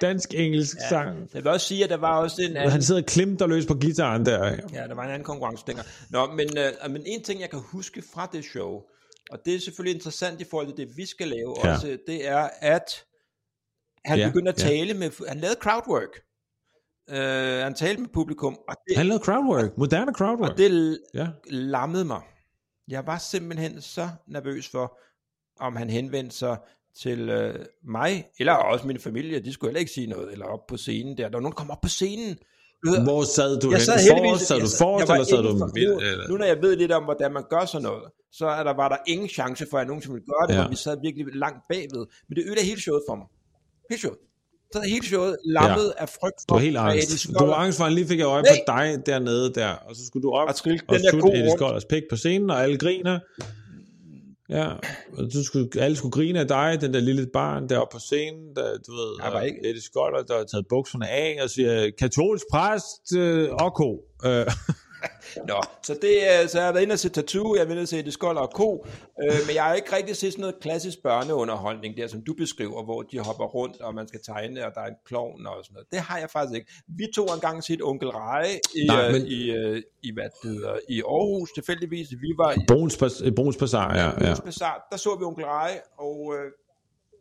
[0.00, 0.88] dansk-engelsk ja.
[0.88, 1.30] sang.
[1.34, 2.70] jeg vil også sige, at der var også en anden...
[2.70, 4.44] Han sidder klemt og løs på gitaren der.
[4.72, 5.86] Ja, der var en anden konkurrence dengang.
[6.10, 8.82] Nå, men, øh, men en ting, jeg kan huske fra det show,
[9.30, 11.72] og det er selvfølgelig interessant i forhold til det, vi skal lave Ja.
[11.74, 13.04] også, det er, at
[14.04, 14.68] han Ja, begyndte at ja.
[14.68, 15.28] tale med...
[15.28, 16.20] Han lavede crowdwork.
[17.10, 17.14] Uh,
[17.64, 20.50] han talte med publikum, og det, Han lavede crowdwork, moderne crowdwork.
[20.50, 21.26] og det ja.
[21.50, 22.20] lammede mig.
[22.88, 24.98] Jeg var simpelthen så nervøs for,
[25.60, 26.56] om han henvendte sig
[27.02, 27.54] til øh,
[27.88, 31.16] mig, eller også min familie, de skulle heller ikke sige noget, eller op på scenen
[31.18, 31.24] der.
[31.28, 32.36] Der var nogen, der kom op på scenen.
[32.86, 35.88] Du Hvor sad du jeg sad heldigvis, sad du forrest, eller sad du midt?
[35.90, 36.28] nu, Eller?
[36.28, 38.88] nu, når jeg ved lidt om, hvordan man gør sådan noget, så er der, var
[38.88, 40.62] der ingen chance for, at nogen ville gøre det, Ja.
[40.64, 42.04] for vi sad virkelig langt bagved.
[42.28, 43.26] Men det ødelagde hele showet for mig.
[43.90, 44.18] Hele showet.
[44.72, 46.02] Så er hele showet lammet ja.
[46.02, 47.26] af frygt Du for, var helt angst.
[47.38, 50.02] Du var angst for, at han lige fik øje på dig dernede der, og så
[50.06, 51.50] skulle du op Og og den der sutte Eddie.
[51.56, 53.18] Skollers pik på scenen, og alle griner.
[54.50, 54.68] Ja,
[55.18, 58.56] og du skulle, alle skulle grine af dig, den der lille barn deroppe på scenen,
[58.56, 61.90] der, du ved, Jeg var ikke- Eddie Skoller, der har taget bukserne af og siger,
[61.98, 64.00] katolsk præst øh, og ko.
[64.24, 64.46] Øh,
[65.46, 67.74] Nå, så, det, er- så jeg har været inde og se Tattoo, jeg har været
[67.76, 68.86] inde og se Det Skold og Ko,
[69.22, 72.84] øh, men jeg har ikke rigtig set sådan noget klassisk børneunderholdning der, som du beskriver,
[72.84, 75.74] hvor de hopper rundt, og man skal tegne, og der er en klovn og sådan
[75.74, 75.86] noget.
[75.92, 76.72] Det har jeg faktisk ikke.
[76.88, 79.26] Vi tog engang set Onkel Reje i, Nej, men- men...
[79.30, 82.08] i, øh, i, hvad det hedder, i Aarhus tilfældigvis.
[82.10, 82.98] Vi var i Bruns,
[83.36, 84.04] Bruns Bazaar, ja.
[84.04, 84.28] ja.
[84.28, 84.34] ja.
[84.44, 86.52] Bazaar, der så vi Onkel Reje, og øh,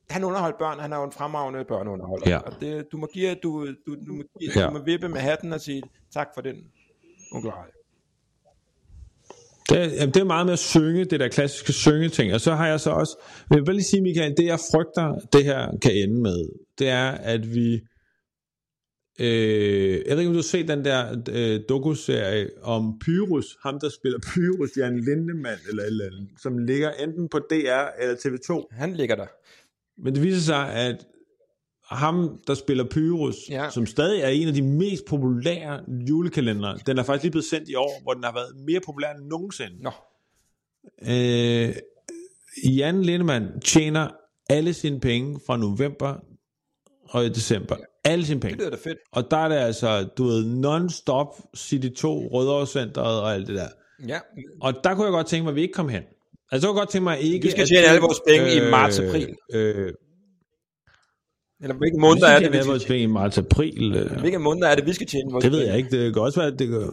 [0.09, 2.29] han underholdt børn, han er jo en fremragende børneunderholder.
[2.29, 2.37] Ja.
[2.37, 4.65] Og det, du, må give, du, du, du, må give, Ja.
[4.67, 6.55] du må vippe med hatten og sige tak for den,
[7.31, 7.71] Onkel Reje.
[9.69, 12.33] Det, er- jamen, det er meget med at synge, det der klassiske syngeting.
[12.33, 13.17] Og så har jeg så også,
[13.49, 16.87] vil jeg bare lige sige, Michael, det jeg frygter, det her kan ende med, det
[16.89, 17.73] er, at vi,
[19.19, 23.79] øh, jeg ved ikke, om du har set den der øh, dokuserie om Pyrus, ham
[23.79, 28.15] der spiller Pyrus, Jan Lindemann, eller et eller andet, som ligger enten på DR eller
[28.15, 28.67] TV2.
[28.71, 29.27] Han ligger der.
[30.03, 31.05] Men det viser sig, at
[31.89, 33.63] ham, der spiller Pyrus, ja.
[33.63, 33.69] Ja.
[33.69, 37.69] som stadig er en af de mest populære julekalendere, den er faktisk lige blevet sendt
[37.69, 39.83] i år, hvor den har været mere populær end nogensinde.
[39.83, 39.91] Nå,
[41.09, 41.75] Øh,
[42.77, 44.07] Jan Lindemann tjener
[44.49, 46.15] alle sine penge fra november
[47.09, 47.75] og i december.
[48.03, 48.57] Alle sine det penge.
[48.57, 48.97] lyder da fedt.
[49.11, 53.67] Og der er det altså, du ved, non-stop City 2, Rødovrecenteret og alt det der.
[54.07, 54.19] Ja,
[54.61, 56.03] Og der kunne jeg godt tænke mig, at vi ikke kom hen.
[56.51, 57.45] Altså, jeg kunne godt tænke mig ikke...
[57.45, 59.35] Vi skal tjene det- alle vores penge i marts-april.
[59.53, 59.93] Øh,
[61.61, 63.03] eller hvilke vi måneder skal er det, vi skal tjene?
[63.03, 63.95] i marts-april.
[63.95, 64.19] Øh.
[64.19, 65.89] Hvilke måneder er det, vi skal tjene vores Det ved jeg ikke.
[66.03, 66.91] Det kan også være, det, kan-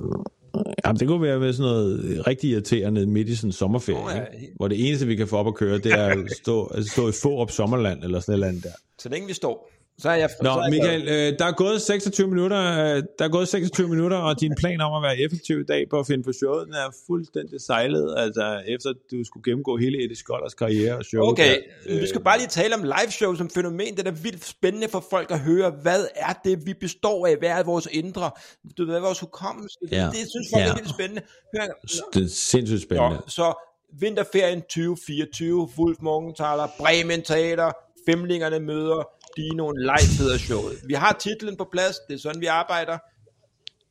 [0.86, 4.10] jamen, det kunne være med sådan noget rigtig irriterende midt i sådan en sommerferie, Nå,
[4.10, 4.52] ja, ikke?
[4.56, 7.08] hvor det eneste, vi kan få op at køre, det er at stå, at stå
[7.08, 8.70] i Fårup Sommerland, eller sådan et eller andet der.
[8.98, 11.02] Så længe vi står, så er jeg Nå, så er jeg Michael,
[11.32, 14.80] øh, der er gået 26 minutter, øh, der er gået 26 minutter, og din plan
[14.80, 18.14] om at være effektiv i dag på at finde på showet, den er fuldstændig sejlet,
[18.18, 21.22] altså efter du skulle gennemgå hele Eddie Skollers karriere og show.
[21.22, 21.56] Okay,
[21.88, 23.96] der, vi skal bare lige tale om live show som fænomen.
[23.96, 27.36] Det er vildt spændende for folk at høre, hvad er det, vi består af?
[27.36, 28.30] Hvad er vores indre?
[28.78, 29.78] Du ved, hvad er vores hukommelse?
[29.90, 29.96] Ja.
[30.04, 30.70] Det, det synes folk Ja.
[30.70, 31.22] er vildt spændende.
[31.56, 31.66] Hør,
[32.14, 33.16] Det er sindssygt spændende.
[33.16, 33.54] Nå, så
[34.00, 37.72] vinterferien 2024, Wolf Morgenthaler, Bremen Teater,
[38.08, 40.76] Femlingerne møder Dinoen live hedder showet.
[40.86, 42.98] Vi har titlen på plads, det er sådan, vi arbejder.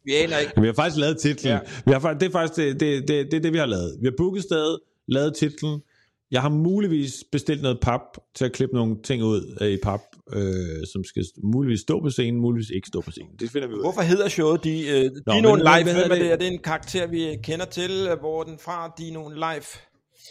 [0.05, 0.61] Vi aner ikke.
[0.61, 1.53] Vi har faktisk lavet titlen.
[1.53, 1.59] Ja.
[1.85, 3.97] Vi har, det er faktisk det, det, det, det, det, vi har lavet.
[4.01, 5.81] Vi har booket stedet, lavet titlen.
[6.31, 8.01] Jeg har muligvis bestilt noget pap
[8.35, 10.01] til at klippe nogle ting ud af i pap,
[10.33, 13.31] øh, som skal muligvis stå på scenen, muligvis ikke stå på scenen.
[13.39, 13.83] Det finder vi ud af.
[13.83, 15.83] Hvorfor hedder showet de, uh, Nå, Dinoen Live?
[15.83, 16.31] Hvem er det?
[16.31, 18.07] Er det en karakter, vi kender til?
[18.11, 18.93] Øh, Hvor den fra?
[18.97, 19.65] Dinoen Live?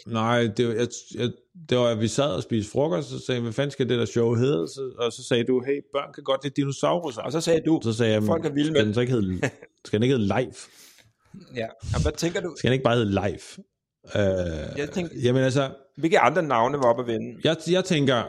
[0.07, 1.31] Nej, det, var- jeg, jeg,
[1.69, 3.99] det var, at vi sad og spiste frokost, og så sagde hvad fanden skal det
[3.99, 4.67] der show hedde?
[4.67, 7.21] Så, og så sagde du, hey, børn kan godt lide dinosaurer.
[7.21, 9.13] Og så sagde du, så sagde jeg, folk er vilde skal med den så ikke
[9.13, 9.49] hedde,
[9.85, 10.53] skal den ikke hedde live?
[11.55, 11.67] ja.
[11.95, 12.53] Og hvad tænker du?
[12.57, 13.39] Skal den ikke bare hedde live?
[14.15, 17.39] Øh, Jeg tænkte, jamen altså, hvilke andre navne var oppe at vende?
[17.43, 18.23] Jeg, jeg tænker,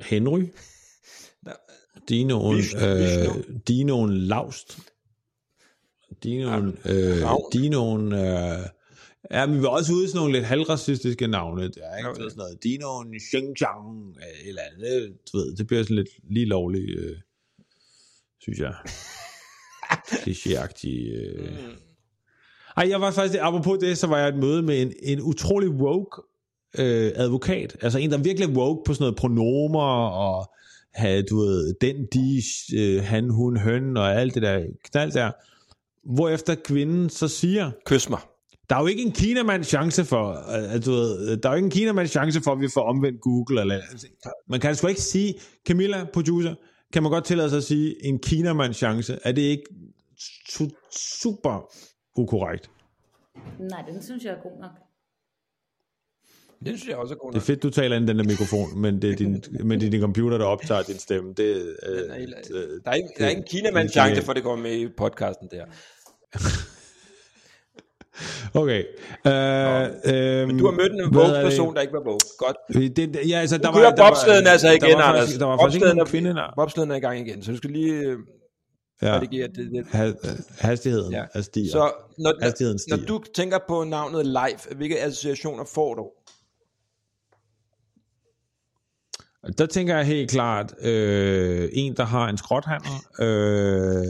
[0.00, 0.42] Henry,
[2.08, 3.44] Dinoen, øh.
[3.68, 4.78] Dinoen Laust,
[6.22, 7.22] Dinoen, øh.
[7.52, 8.58] Dinoen, øh,
[9.30, 12.08] ja, men vi var også ude i sådan nogle lidt halvracistiske navne, der, ikke?
[12.14, 16.08] Så sådan noget, Dinoen Xinjiang, øh, eller andet, det, du ved, det bliver sådan lidt
[16.30, 17.16] lige lovligt, øh,
[18.40, 18.74] synes jeg.
[20.22, 21.14] Klichéagtigt.
[21.14, 21.50] Øh.
[21.50, 21.72] Mm.
[22.76, 25.70] Ej, jeg var faktisk, apropos det, så var jeg et møde med en, en utrolig
[25.70, 26.22] woke
[26.78, 27.76] øh, advokat.
[27.82, 30.50] Altså en, der virkelig er woke på sådan noget pronomer og
[30.94, 32.42] have, du ved, den, de,
[32.76, 35.30] øh, han, hun, høn og alt det der knald der.
[36.14, 38.20] Hvorefter kvinden så siger, Kys mig.
[38.70, 41.64] Der er jo ikke en kinamands chance for, at, du ved, der er jo ikke
[41.66, 43.60] en kinamands chance for, at vi får omvendt Google.
[43.60, 44.06] Eller, altså,
[44.48, 45.34] man kan sgu ikke sige,
[45.66, 46.54] Camilla, producer,
[46.92, 49.18] kan man godt tillade sig at sige, en kinamands chance.
[49.24, 49.64] Er det ikke
[50.50, 51.72] su- super
[52.16, 52.70] ukorrekt?
[53.60, 54.70] Nej, den synes jeg er god nok.
[56.66, 57.46] Den synes jeg også er god Det er nok.
[57.46, 59.90] fedt, du taler ind i den der mikrofon, men det er din, men det er
[59.90, 61.32] din computer, der optager din stemme.
[61.36, 62.16] Det, øh, Den er
[62.50, 64.56] øh, Der er ikke, der er ikke en kinamand det chance for, at det går
[64.56, 65.64] med i podcasten der.
[68.54, 68.84] okay.
[69.26, 72.26] Øh, Men du har mødt en woke er person, der ikke var woke.
[72.38, 72.56] Godt.
[72.72, 75.20] Det, det, ja, altså, der kører var, der var, bobslæden altså igen, der var Anders.
[75.22, 76.52] faktisk, der var faktisk ikke nogen er- kvinde der.
[76.56, 78.18] Bobslæden er i gang igen, så du skal lige øh,
[79.02, 79.16] Ja.
[79.16, 79.86] redigere det lidt.
[79.92, 80.12] Ha,
[80.58, 81.24] hastigheden Ja.
[81.34, 81.70] er stiger.
[81.70, 83.06] Så når, Hastigheden når stiger.
[83.08, 86.06] du tænker på navnet live, hvilke associationer får du?
[89.58, 94.04] Der tænker jeg helt klart, øh, en, der har en skråthandel, øh,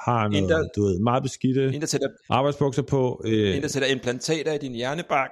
[0.00, 3.22] har noget, der- du ved, meget beskidte En, der sætter, arbejdsbukser på.
[3.24, 5.30] Øh, en, der sætter implantater i din hjernebark.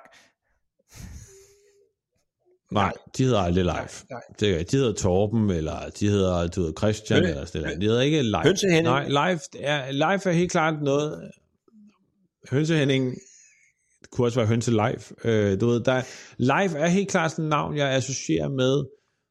[2.70, 3.88] nej, de hedder aldrig live.
[4.10, 4.20] nej.
[4.40, 7.80] Det er, de hedder Torben, eller de hedder, du ved, Christian, Hø- eller sådan noget.
[7.80, 8.42] De hedder ikke live.
[8.42, 8.84] Hønsehenning.
[8.84, 11.30] Nej, live er, live er helt klart noget...
[12.50, 13.14] Hønsehenning
[14.10, 15.00] kunne også være hønse live.
[15.24, 16.02] Øh, du ved, der,
[16.36, 18.84] live er helt klart sådan et navn, jeg associerer med.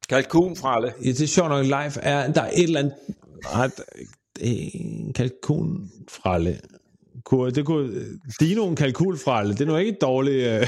[0.10, 0.94] Kalkunfralle.
[1.04, 2.94] Ja, det er sjovt nok, live er, der er et eller andet,
[4.44, 6.60] øh, kalkunfralle.
[7.56, 8.06] Det kunne,
[8.40, 10.36] Dino en kalkunfralle, det er nu ikke et dårligt...
[10.36, 10.68] Øh,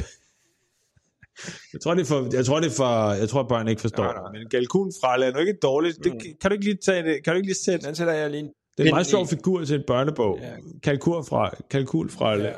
[1.73, 4.03] jeg tror, det er for, jeg tror, det er for, jeg tror, børn ikke forstår
[4.03, 4.31] Nej, nej.
[4.31, 4.39] det.
[4.39, 5.97] Men kalkunfralle er nu ikke et dårligt.
[6.03, 7.23] Det, kan du ikke lige tage det?
[7.23, 9.27] Kan du ikke lige sætte Den sætter jeg lige en det er en meget sjov
[9.27, 10.39] figur til en børnebog.
[10.41, 10.49] Ja.
[10.51, 12.53] Fra, kalkul fra, Ja.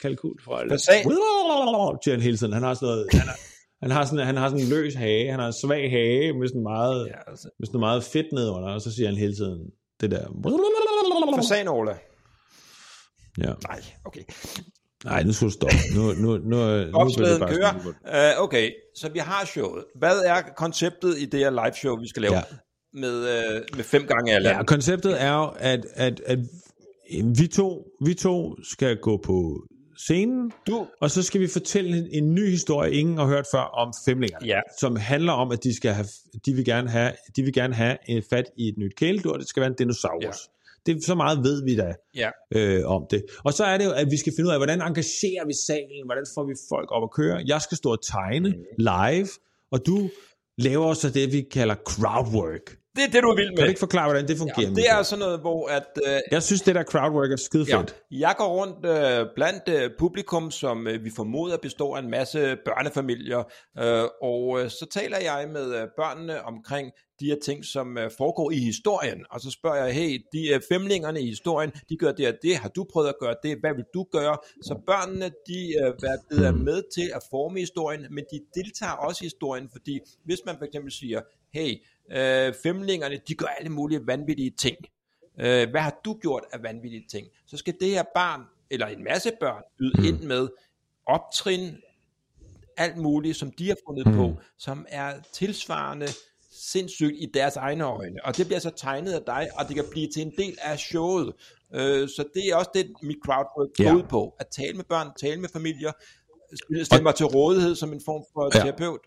[0.00, 0.56] kalkul fra,
[2.04, 2.52] siger han hele tiden.
[2.52, 3.38] Han har sådan noget, han, har,
[3.82, 6.48] han har sådan, han har sådan en løs hage, han har en svag hage med
[6.48, 7.30] sådan meget, ja.
[7.30, 7.48] Altså.
[7.58, 10.26] med sådan meget fedt nedenunder, og så siger han hele tiden det der.
[11.36, 11.94] Fasan-Ola.
[13.38, 13.52] Ja.
[13.68, 14.22] Nej, okay.
[15.04, 15.76] Nej, nu skal du stoppe.
[15.94, 18.36] Nu, nu, nu, nu, Opslaget bare kører.
[18.36, 19.84] Uh, okay, så vi har showet.
[19.98, 22.34] Hvad er konceptet i det her live show, vi skal lave?
[22.34, 22.42] Ja.
[22.92, 24.48] Med, uh, med fem gange alle.
[24.48, 26.38] Ja, konceptet er jo, at, at, at
[27.38, 29.66] vi, to, vi to skal gå på
[30.04, 33.60] scenen, Du, Og så skal vi fortælle en, en ny historie, ingen har hørt før
[33.60, 34.60] om femlingerne, Ja.
[34.80, 36.06] som handler om, at de skal have,
[36.46, 39.48] de vil gerne have, de vil gerne have et fat i et nyt kæledyr, det
[39.48, 40.22] skal være en dinosaurus.
[40.24, 40.92] Ja.
[40.92, 42.30] Det så meget ved vi da ja.
[42.54, 43.24] øh, om det.
[43.44, 46.02] Og så er det jo, at vi skal finde ud af, hvordan engagerer vi salen,
[46.04, 47.42] hvordan får vi folk op at køre.
[47.46, 48.54] Jeg skal stå og tegne Mm.
[48.78, 49.28] live,
[49.70, 50.10] og du
[50.58, 52.76] laver så det, vi kalder crowdwork.
[52.96, 53.68] Det er det, du er vild Kan du med.
[53.68, 54.68] ikke forklare, hvordan det fungerer?
[54.68, 57.66] Ja, det er sådan noget, hvor at, uh, Jeg synes, det der crowdwork er skide
[57.68, 57.96] ja, fedt.
[58.10, 62.56] jeg går rundt uh, blandt uh, publikum, som uh, vi formoder består af en masse
[62.64, 67.96] børnefamilier, uh, og uh, så taler jeg med uh, børnene omkring de her ting, som
[67.96, 71.96] uh, foregår i historien, og så spørger jeg, hey, de uh, femlingerne i historien, de
[71.96, 74.36] gør det og det, har du prøvet at gøre det, hvad vil du gøre?
[74.62, 75.60] Så børnene, de
[75.98, 80.38] hvad, er med til at forme historien, men de deltager også i historien, fordi hvis
[80.46, 81.20] man for eksempel siger,
[81.54, 81.74] hey,
[82.10, 84.76] uh, femlingerne, de gør alle mulige vanvittige ting,
[85.40, 87.26] øh, hvad har du gjort af vanvittige ting?
[87.46, 90.48] Så skal det her barn, eller en masse børn, byde ind med
[91.06, 91.76] optrin,
[92.76, 94.14] alt muligt, som de har fundet mm.
[94.14, 96.06] på, som er tilsvarende
[96.52, 98.16] sindssygt i deres egne øjne.
[98.24, 100.78] Og det bliver så tegnet af dig, og det kan blive til en del af
[100.78, 101.32] showet.
[101.74, 103.94] Øh, så det er også det, mit crowdwork går Ja.
[103.94, 104.36] ud på.
[104.38, 105.92] At tale med børn, tale med familier,
[106.84, 108.62] stille mig til rådighed som en form for Ja.
[108.64, 109.00] terapeut.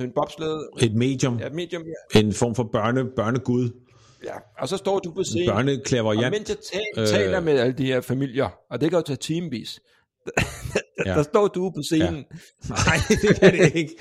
[0.00, 0.68] En bobslæde.
[0.82, 1.82] Et medium, Ja, medium,
[2.14, 2.20] ja.
[2.20, 3.70] en form for børne, børnegud,
[4.24, 4.34] ja.
[4.58, 5.48] Og så står du på scenen.
[5.48, 6.30] Og børneklaverjant.
[6.36, 6.56] mens jeg
[6.96, 9.80] ta- taler med alle de her familier, og det kan jo tage timevis,
[10.24, 10.30] der,
[11.06, 11.14] Ja.
[11.14, 12.24] der står du på scenen,
[12.68, 13.94] Nej, det kan det ikke.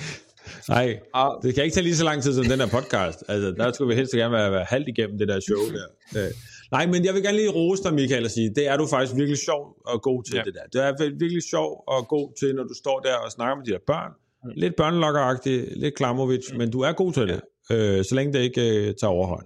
[0.70, 3.24] Nej, og det kan ikke tage lige så lang tid som den her podcast.
[3.28, 5.88] Altså, der skulle vi helst gerne være, være halvt igennem det der show der.
[6.26, 6.32] Øh,
[6.72, 9.16] Nej, men jeg vil gerne lige rose dig, Michael, og sige, det er du faktisk
[9.16, 10.40] virkelig sjov og god til Ja.
[10.40, 10.44] ja.
[10.46, 10.66] det der.
[10.74, 13.66] Det er vir- virkelig sjov og god til, når du står der og snakker med
[13.66, 14.12] de der børn.
[14.44, 14.52] Mm.
[14.56, 18.88] Lidt børnelokkeragtigt, lidt Klamovic, men du er god til det, øh, så længe det ikke
[18.88, 19.46] øh, tager overhånd.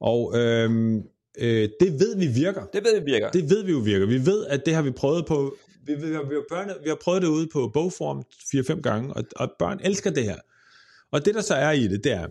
[0.00, 1.02] Og øhm,
[1.38, 2.64] øh, det ved vi virker.
[2.72, 3.30] det ved vi virker.
[3.30, 4.06] Det ved vi jo virker.
[4.06, 5.56] Vi ved, at det har vi prøvet på.
[5.86, 8.22] Vi, vi, vi, har, børne, vi har prøvet det ude på bogform
[8.76, 10.36] 4-5 gange, og, og børn elsker det her.
[11.12, 12.26] Og det, der så er i det, det er,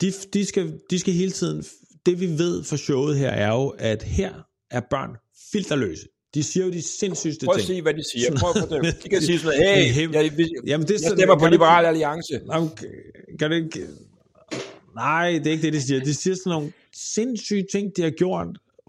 [0.00, 1.64] de, de, skal, de skal hele tiden...
[2.06, 4.32] Det, vi ved for showet her, er jo, at her
[4.70, 5.16] er børn
[5.52, 6.08] filterløse.
[6.34, 7.66] De siger jo de sindssygste Prøv at ting.
[7.66, 8.38] sige, hvad de siger.
[8.38, 8.84] Prøv at dem.
[9.02, 11.46] De kan sige sådan noget, hey, jeg, jeg, Jamen, det er jeg sådan- stemmer på
[11.46, 12.40] Liberal Alliance.
[12.52, 12.70] Jamen,
[13.38, 13.80] kan du ikke...
[14.94, 16.00] Nej, det er ikke det, de siger.
[16.04, 18.46] De siger sådan nogle sindssyge ting, de har gjort,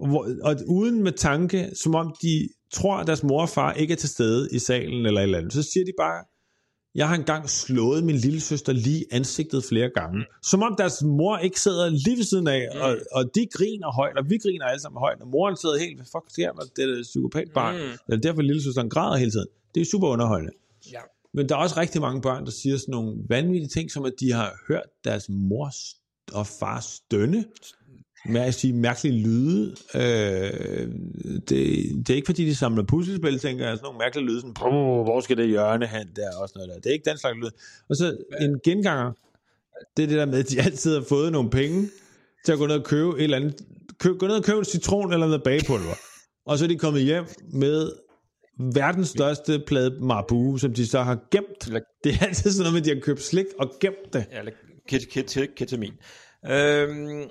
[0.08, 3.92] hvor, og uden med tanke, som om de tror, at deres mor og far ikke
[3.92, 5.54] er til stede i salen eller et eller andet.
[5.54, 6.24] Så siger de bare,
[6.96, 10.26] jeg har engang slået min lille søster lige ansigtet flere gange.
[10.44, 14.18] Som om deres mor ikke sidder lige ved siden af, og, og de griner højt,
[14.18, 16.84] og vi griner alle sammen højt, og moren sidder helt, hvad fuck sker der, det
[16.84, 17.76] er et psykopatbarn.
[17.76, 17.82] Mm.
[17.82, 17.98] Mm.
[18.08, 19.48] Det er derfor lille søsteren græder hele tiden.
[19.76, 20.54] Det er super underholdende.
[20.92, 21.00] Ja.
[21.34, 24.14] Men der er også rigtig mange børn, der siger sådan nogle vanvittige ting, som at
[24.20, 25.72] de har hørt deres mor
[26.34, 27.46] og far stønne
[28.26, 29.76] med at sige mærkelige lyde.
[29.96, 30.02] Øh,
[31.50, 31.50] det,
[32.08, 35.04] det er ikke fordi, de samler puslespil, tænker jeg, sådan nogle mærkelige lyde, sådan, "Puh,
[35.04, 36.80] hvor skal det hjørne hen, der og sådan noget der.
[36.82, 37.50] Det er ikke den slags lyd.
[37.90, 39.12] Og så en genganger,
[39.98, 41.90] det er det der med, at de altid har fået nogle penge
[42.46, 43.56] til at gå ned og købe et eller andet,
[44.00, 45.96] køb, gå ned og købe en citron eller noget bagepulver.
[46.46, 47.92] Og så er de kommet hjem med
[48.74, 51.72] verdens største plade Marabou, som de så har gemt.
[52.04, 54.26] Det er altid sådan noget med, at de har købt slik og gemt det.
[54.32, 54.52] Ja, eller
[54.90, 55.94] ket, ket, ketamin.
[56.50, 57.24] Øhm,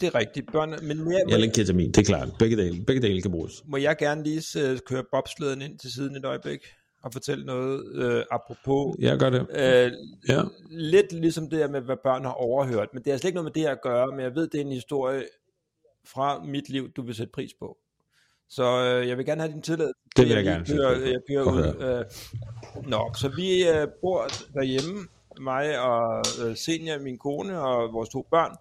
[0.00, 0.70] det er rigtigt, børn.
[0.70, 2.28] Men jeg, må, Eller ketamin, det er klart.
[2.38, 3.62] Begge dele, begge dele kan bruges.
[3.66, 6.58] må jeg gerne lige uh, køre bobslæden ind til siden et øjeblik
[7.02, 9.40] og fortælle noget øh, apropos Jeg gør det.
[9.50, 9.92] øh,
[10.28, 10.42] Ja.
[10.70, 13.44] lidt ligesom det her med, hvad børn har overhørt, men det har slet ikke noget
[13.44, 15.22] med det her at gøre, men jeg ved, det er en historie
[16.06, 17.76] fra mit liv, du vil sætte pris på.
[18.48, 19.94] Så øh, jeg vil gerne have din tilladelse.
[20.16, 21.98] Det vil jeg lige gerne kører, jeg kører ud.
[21.98, 22.04] Øh,
[22.90, 24.98] nå, så vi øh, bor derhjemme,
[25.40, 28.56] mig og øh, Senja, min kone og vores to børn.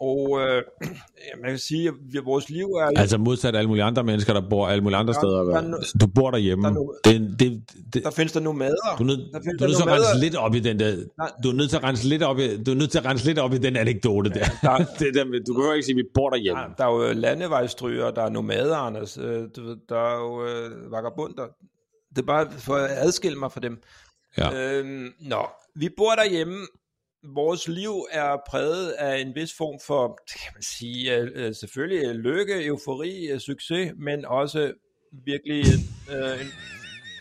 [0.00, 0.62] Og øh,
[1.26, 1.94] ja, man kan sige, at
[2.24, 2.92] vores liv er jo...
[2.96, 5.42] Altså modsat alle mulige andre mennesker, der bor alle mulige andre Der- steder.
[5.44, 6.64] der er no- du bor derhjemme.
[6.68, 7.62] der er no- det, det,
[7.94, 8.74] det, der findes der nomader.
[8.98, 10.78] du er nødt, der findes du er nødt til at rense lidt op i den
[10.80, 10.96] der.
[11.18, 11.30] Nej.
[11.42, 13.24] Du er nødt til at rense lidt op i, du er nødt til at rense
[13.26, 14.44] lidt op i den anekdote der.
[14.62, 16.60] der- det der med, du behøver ikke sige, at vi bor derhjemme.
[16.60, 19.18] Ja, der er jo landevejstryger, der er nomader, Anders.
[19.18, 19.42] Øh,
[19.88, 21.46] der er jo øh, vagabunder.
[22.10, 23.78] Det er bare for at adskille mig fra dem.
[24.38, 24.78] Ja.
[24.78, 26.56] Øhm, nå, vi bor derhjemme.
[27.34, 32.14] Vores liv er præget af en vis form for, kan man sige, øh, øh, selvfølgelig
[32.14, 34.72] lykke, eufori, øh, succes, men også
[35.24, 35.64] virkelig
[36.12, 36.46] øh, en,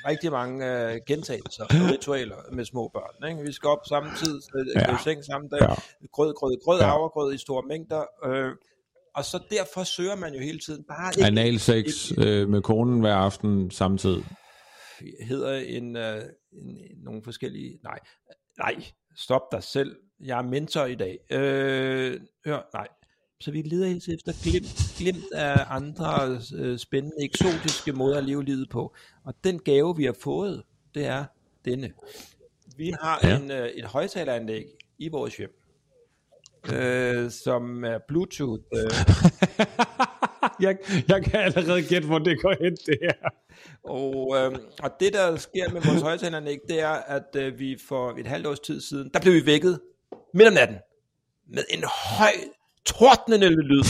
[0.07, 3.29] rigtig mange øh, gentagelser og ritualer med små børn.
[3.31, 3.43] Ikke?
[3.43, 4.89] Vi skal op samme tid, øh, Ja.
[4.89, 5.75] gå i seng samme dag, Ja.
[6.13, 6.85] grød, grød, grød, Ja.
[6.85, 8.03] havregrød i store mængder.
[8.25, 8.51] Øh,
[9.15, 13.15] og så derfor søger man jo hele tiden bare ikke Analsex øh, med konen hver
[13.15, 14.25] aften samtidig.
[15.27, 16.21] hedder en, øh,
[16.53, 17.79] en, en nogle forskellige...
[17.83, 17.99] Nej,
[18.57, 18.75] nej,
[19.15, 19.95] stop dig selv.
[20.19, 21.19] Jeg er mentor i dag.
[21.31, 22.87] Øh, hør, nej.
[23.39, 28.43] Så vi leder helt efter glimt, glimt af andre øh, spændende, eksotiske måder at leve
[28.43, 28.95] livet på.
[29.23, 30.63] Og den gave, vi har fået,
[30.95, 31.25] det er
[31.65, 31.93] denne.
[32.77, 33.29] Vi har Ja.
[33.29, 33.37] ja.
[33.39, 34.65] en, øh, et højtaleranlæg
[34.97, 35.61] i vores hjem,
[36.73, 38.63] øh, som er Bluetooth.
[38.75, 38.81] Øh,
[40.59, 40.77] jeg,
[41.07, 43.29] jeg kan allerede gætte, hvor det går hen, det her.
[43.83, 48.11] Og, øh, og det, der sker med vores højtaleranlæg, det er, at øh, vi for
[48.11, 49.79] et halvt års tid siden, der blev vi vækket
[50.33, 50.77] midt om natten
[51.47, 51.83] med en
[52.17, 52.31] høj,
[52.85, 53.83] tordnende lyd,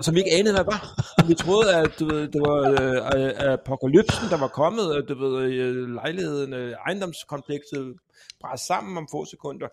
[0.00, 0.82] som vi ikke anede, hvad var.
[1.28, 5.14] Vi troede, at du ved, det var øh, øh apokalypsen, der var kommet, at du
[5.14, 7.94] ved, øh, lejligheden, øh, ejendomskomplekset
[8.40, 9.68] brændte sammen om få sekunder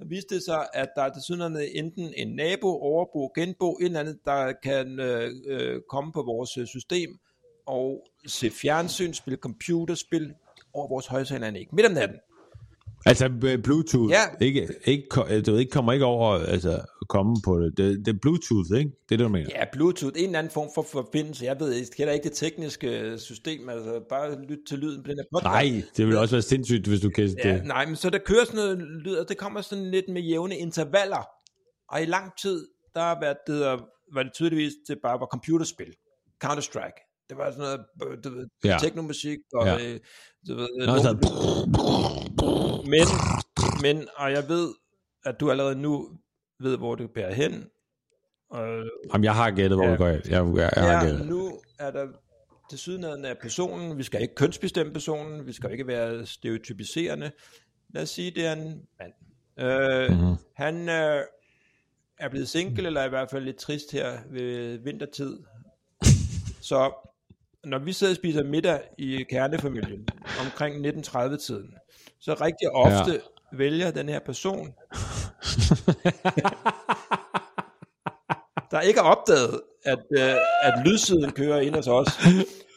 [0.00, 4.00] der viste det sig, at der er tilsyneladende enten en nabo, overbo, genbo, et eller
[4.00, 7.18] andet, der kan øh, øh komme på vores øh, system
[7.66, 10.34] og se fjernsyn, spille computerspil
[10.74, 12.18] over vores højtaleranlæg midt om natten.
[13.06, 14.20] Altså øh, Bluetooth, Ja.
[14.40, 17.76] ikke, ikke, øh, du ved, ikke kommer ikke over altså, komme på det.
[17.76, 18.06] det.
[18.06, 18.90] Det er Bluetooth, ikke?
[19.08, 19.48] Det er det, du mener.
[19.54, 21.44] Ja, Bluetooth, en eller anden form for forbindelse.
[21.44, 25.16] Jeg ved, jeg kender ikke det tekniske system, altså bare lyt til lyden på den
[25.18, 25.44] her podcast.
[25.44, 27.64] Nej, det vil også være sindssygt, hvis du kan Ja, det.
[27.64, 30.56] nej, men så der kører sådan noget lyd, og det kommer sådan lidt med jævne
[30.56, 31.24] intervaller.
[31.88, 33.60] Og i lang tid, der har været det,
[34.14, 35.92] var det tydeligvis, det bare var computerspil.
[36.44, 37.09] Counter-Strike.
[37.30, 37.62] Det var sådan
[38.00, 38.76] noget, du ved, Ja.
[38.80, 39.74] teknomusik, og Ja.
[39.76, 40.00] øh,
[40.48, 41.12] du ved, Nå, nogen- så,
[42.86, 43.06] men,
[43.82, 44.68] men, og jeg ved,
[45.24, 46.18] at du allerede nu
[46.60, 47.64] ved, hvor det bærer hen.
[48.50, 49.90] Og jamen, jeg har gættet, hvor Ja.
[49.90, 50.20] det går hen.
[50.24, 51.26] Jeg, jeg, jeg har ja, gættet.
[51.28, 52.06] nu er der
[52.70, 57.30] til sydenheden af personen, vi skal ikke kønsbestemme personen, vi skal ikke være stereotypiserende.
[57.94, 59.12] Lad os sige, det er en mand.
[59.58, 60.36] Øh, Mhm.
[60.56, 61.22] Han øh,
[62.18, 65.38] er blevet single, eller i hvert fald lidt trist her ved vintertid.
[66.60, 66.92] Så
[67.64, 70.08] når vi sidder og spiser middag i kernefamilien
[70.44, 71.74] omkring 1930-tiden,
[72.20, 73.18] så rigtig ofte ja.
[73.56, 74.66] vælger den her person,
[78.70, 82.08] der ikke har opdaget, at, øh, at lydsiden kører ind hos os,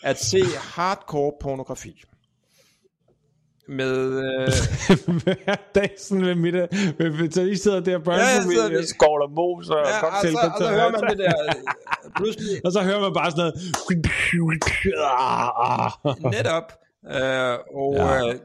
[0.04, 2.04] at se hardcore pornografi.
[3.68, 4.50] Med, øh,
[5.24, 6.68] Hver dag sådan ved middag.
[7.00, 10.34] med- Så I sidder der børnefamilie, sidder ja, vi- skåler mos og ja, og, cocktail
[10.34, 13.44] så, og så hører man det der, øh, pludselig, Og så hører man bare sådan
[13.44, 13.54] noget.
[16.38, 16.64] netop,
[17.16, 18.28] øh, og ja.
[18.30, 18.36] øh,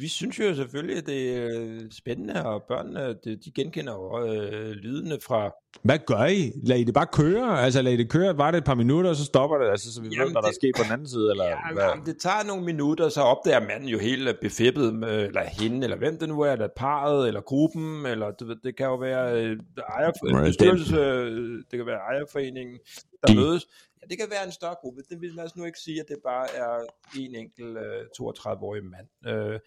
[0.00, 4.70] vi synes jo selvfølgelig, at det er spændende, og børnene, de, de genkender jo øh,
[4.70, 5.50] lydene fra,
[5.82, 6.52] Hvad gør I?
[6.64, 7.60] Lad I det bare køre?
[7.62, 9.92] Altså lad I det køre, var det et par minutter, og så stopper det, altså,
[9.94, 11.30] så vi Jamen, ved, hvad der det- er sket på den anden side?
[11.30, 11.84] Eller, Ja, hvad?
[11.84, 15.84] jamen, det tager nogle minutter, så opdager manden jo helt øh, befippet, med, eller hende,
[15.84, 19.42] eller hvem det nu er, eller parret, eller gruppen, eller ved, det kan jo være
[19.44, 19.56] øh,
[19.88, 22.78] ejer, Right, bestyrelse, øh, det kan være ejerforeningen,
[23.22, 23.36] der De.
[23.40, 23.66] mødes.
[24.02, 25.02] Ja, det kan være en større gruppe.
[25.10, 26.84] Det vil lad os nu ikke sige, at det bare er
[27.18, 29.08] en enkelt øh, 32-årig mand.
[29.36, 29.58] Øh,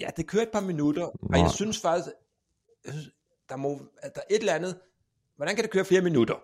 [0.00, 2.08] ja, det kører et par minutter, og jeg synes faktisk,
[2.84, 3.10] jeg synes,
[3.48, 4.76] der må, at der er et eller andet,
[5.36, 6.34] hvordan kan det køre flere minutter?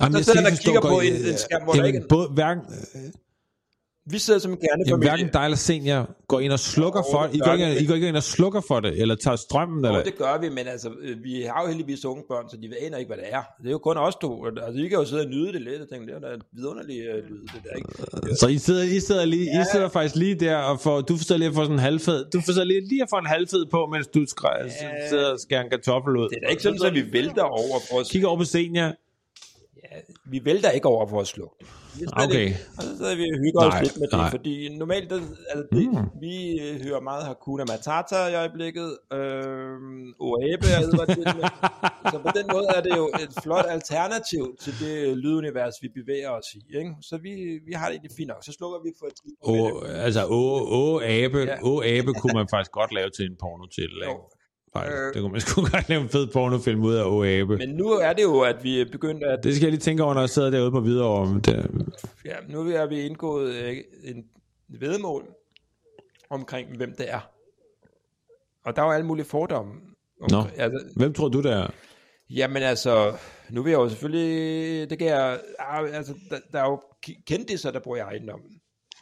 [0.00, 2.04] Jamen, så sidder der ikke og kigger på en, en skærm, hvor der Jamen, ikke
[2.04, 2.64] er, både, hverken,
[4.10, 5.08] vi sidder som en jamen, kernefamilie.
[5.10, 7.80] hverken dig eller senior går ind og slukker Jo, for det I går, ikke.
[7.82, 10.04] I går ikke ind og slukker for det, eller tager strømmen, Jo, eller?
[10.04, 12.96] det gør vi, men altså, øh, vi har jo heldigvis unge børn, så de aner
[12.98, 13.42] ikke, hvad det er.
[13.62, 14.44] Det er jo kun os to.
[14.46, 16.42] Altså, I kan jo sidde og nyde det lidt, og tænke, det er da et
[16.52, 18.36] vidunderligt uh, lyd, det der, ikke?
[18.40, 21.38] Så I sidder, I sidder, lige, I sidder faktisk lige der, og får, du forsøger
[21.38, 23.86] lige at få sådan en halvfed, du forsøger lige, lige at få en halvfed på,
[23.92, 25.08] mens du skræ, Ja.
[25.08, 26.28] sidder og skærer en kartoffel ud.
[26.28, 28.08] Det er da ikke sådan, at vi vælter over for os.
[28.10, 28.92] Kigger over på senior.
[30.24, 31.66] Vi vælter ikke over for at slukke det.
[32.12, 32.40] Okay.
[32.40, 34.30] Ikke, og så sidder vi og hygger os Nej, lidt med det, nej.
[34.30, 35.16] fordi normalt, der,
[35.50, 36.20] altså, det, Mm.
[36.20, 39.74] vi øh, hører meget Hakuna Matata i øjeblikket, øh,
[40.28, 41.44] Oabe er til med.
[42.12, 46.30] Så på den måde er det jo et flot alternativ til det lydunivers, vi bevæger
[46.30, 46.60] os i.
[46.78, 46.90] Ikke?
[47.02, 47.30] Så vi,
[47.66, 48.44] vi har det egentlig fint nok.
[48.44, 49.32] Så slukker vi for et det.
[49.42, 51.56] Åh, altså, åh, åh, abe, Ja.
[51.62, 54.12] åh, abe kunne man faktisk godt lave til en pornotitel, ikke?
[54.12, 54.35] Jo.
[54.76, 57.56] Nej, øh, det kunne man sgu godt lave en fed pornofilm ud af Oabe.
[57.56, 59.44] Men nu er det jo, at vi er begyndt at...
[59.44, 61.40] Det skal jeg lige tænke over, når jeg sidder derude på Hvidovre.
[61.44, 61.70] Det,
[62.24, 64.24] Ja, nu er vi indgået øh, en
[64.68, 65.24] vedmål
[66.30, 67.30] omkring, hvem det er.
[68.64, 69.72] Og der er jo alle mulige fordomme.
[70.30, 70.36] Nå.
[70.36, 71.66] Omkring, altså, hvem tror du, det er?
[72.30, 73.16] jamen altså,
[73.50, 74.90] nu vil jeg jo selvfølgelig...
[74.90, 75.40] Det kan jeg...
[75.58, 76.80] ah, Altså, der, der er jo
[77.26, 78.55] kendtiser, der bor i ejendommen.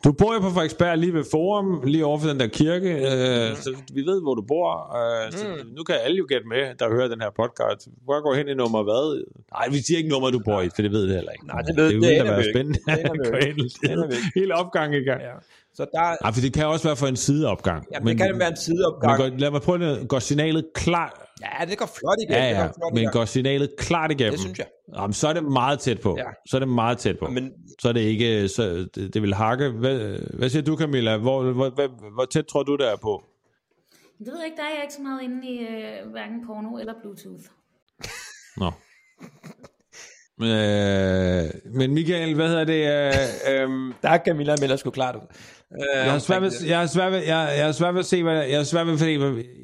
[0.05, 3.57] Du bor jo på Frederiksberg lige ved Forum, lige over for den der kirke, øh,
[3.65, 4.97] så vi ved, hvor du bor.
[4.99, 5.47] Øh, så
[5.77, 7.89] nu kan alle jo gætte med, der hører den her podcast.
[8.05, 9.25] Hvor går hen i nummer hvad?
[9.57, 11.47] Nej, vi siger ikke nummer, du bor i, for det ved det heller ikke.
[11.47, 12.79] Nej, det ved- det, det det aner være vi spændende.
[12.87, 14.33] Det vi Gå Det vi ikke.
[14.41, 15.21] Hele opgang i gang.
[15.23, 15.35] Ja.
[15.75, 16.23] Så der...
[16.25, 17.87] Nej, for det kan også være for en sideopgang.
[17.93, 19.17] Jamen, det kan være en men sideopgang.
[19.21, 20.09] går, lad mig prøve det.
[20.09, 21.13] Går signalet klart?
[21.41, 22.33] Ja, det går flot igen.
[22.33, 23.13] Ja, det ja, går flot men igen.
[23.13, 24.33] går signalet klart igennem?
[24.33, 24.67] Det synes jeg.
[24.95, 26.17] Jamen, så er det meget tæt på.
[26.19, 26.25] Ja.
[26.47, 27.27] Så er det meget tæt på.
[27.27, 29.71] Men Så er det ikke, så det, det vil hakke.
[29.71, 31.17] Hvad, hvad siger du, Camilla?
[31.17, 33.25] Hvor, hvor, hvor, hvor tæt tror du, der er på?
[34.19, 36.79] Det ved jeg ikke, der er jeg ikke så meget inde i øh, hverken porno
[36.79, 37.45] eller Bluetooth.
[38.57, 38.71] Nå.
[40.39, 42.83] Men, øh, men Michael, hvad hedder det?
[42.83, 45.21] Øh, øh, der er Camilla melder sgu klart ud.
[45.83, 48.07] Øh, jeg har svært ved, jeg har svært ved, jeg, jeg har svært ved at
[48.07, 49.13] se, hvad, jeg har svært ved, fordi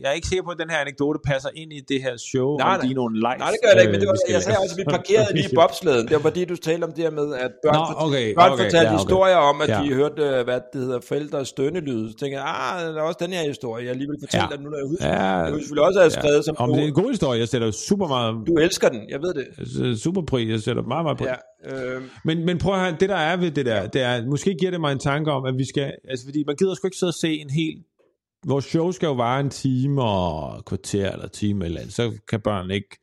[0.02, 2.48] jeg er ikke sikker på, at den her anekdote passer ind i det her show
[2.56, 2.86] Nej, om nej.
[2.88, 3.38] Dinoen Live.
[3.44, 5.30] Nej, det gør det ikke, men det var, øh, jeg sagde også, at vi parkerede
[5.38, 6.04] lige i bobslæden.
[6.08, 8.52] Det var fordi, du talte om det her med, at børn, Nå, fort- okay, børn
[8.52, 8.98] okay, fortalte ja, okay.
[9.02, 9.78] historier om, at Ja.
[9.84, 12.04] de hørte, øh, hvad det hedder, forældres stønnelyde.
[12.12, 14.54] Så tænkte jeg, ah, der er også den her historie, jeg alligevel fortælle Ja.
[14.54, 15.08] dig nu, når jeg husker.
[15.08, 17.48] Ja, Jeg kunne selvfølgelig også have skrevet som Om det er en god historie, jeg
[17.54, 19.46] sætter super meget, du elsker den, jeg ved det.
[20.06, 21.28] super pris, jeg sætter meget, meget pris.
[21.28, 24.26] Ja, øh, Men, men prøv at høre, det der er ved det der, det er,
[24.26, 26.86] måske giver det mig en tanke om, at vi skal, altså fordi man gider sgu
[26.86, 27.84] ikke sidde og se en hel,
[28.46, 32.12] vores show skal jo vare en time og et kvarter eller time eller andet, så
[32.28, 32.98] kan børn ikke,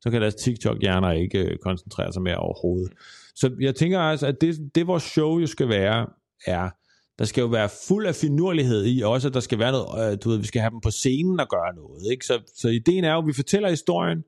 [0.00, 2.92] så kan deres TikTok-hjerner ikke øh, koncentrere sig mere overhovedet.
[3.34, 6.06] Så jeg tænker altså, at det, det vores show jo skal være,
[6.46, 6.70] er,
[7.18, 10.18] der skal jo være fuld af finurlighed i, også at der skal være noget, øh,
[10.24, 12.26] du ved, vi skal have dem på scenen og gøre noget, ikke?
[12.26, 14.24] Så, så ideen er jo, at vi fortæller historien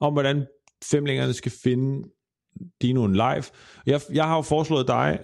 [0.00, 0.46] om, hvordan
[0.90, 2.08] femlingerne skal finde
[2.82, 3.44] Dinoen live.
[3.86, 5.18] Jeg, jeg har jo foreslået dig,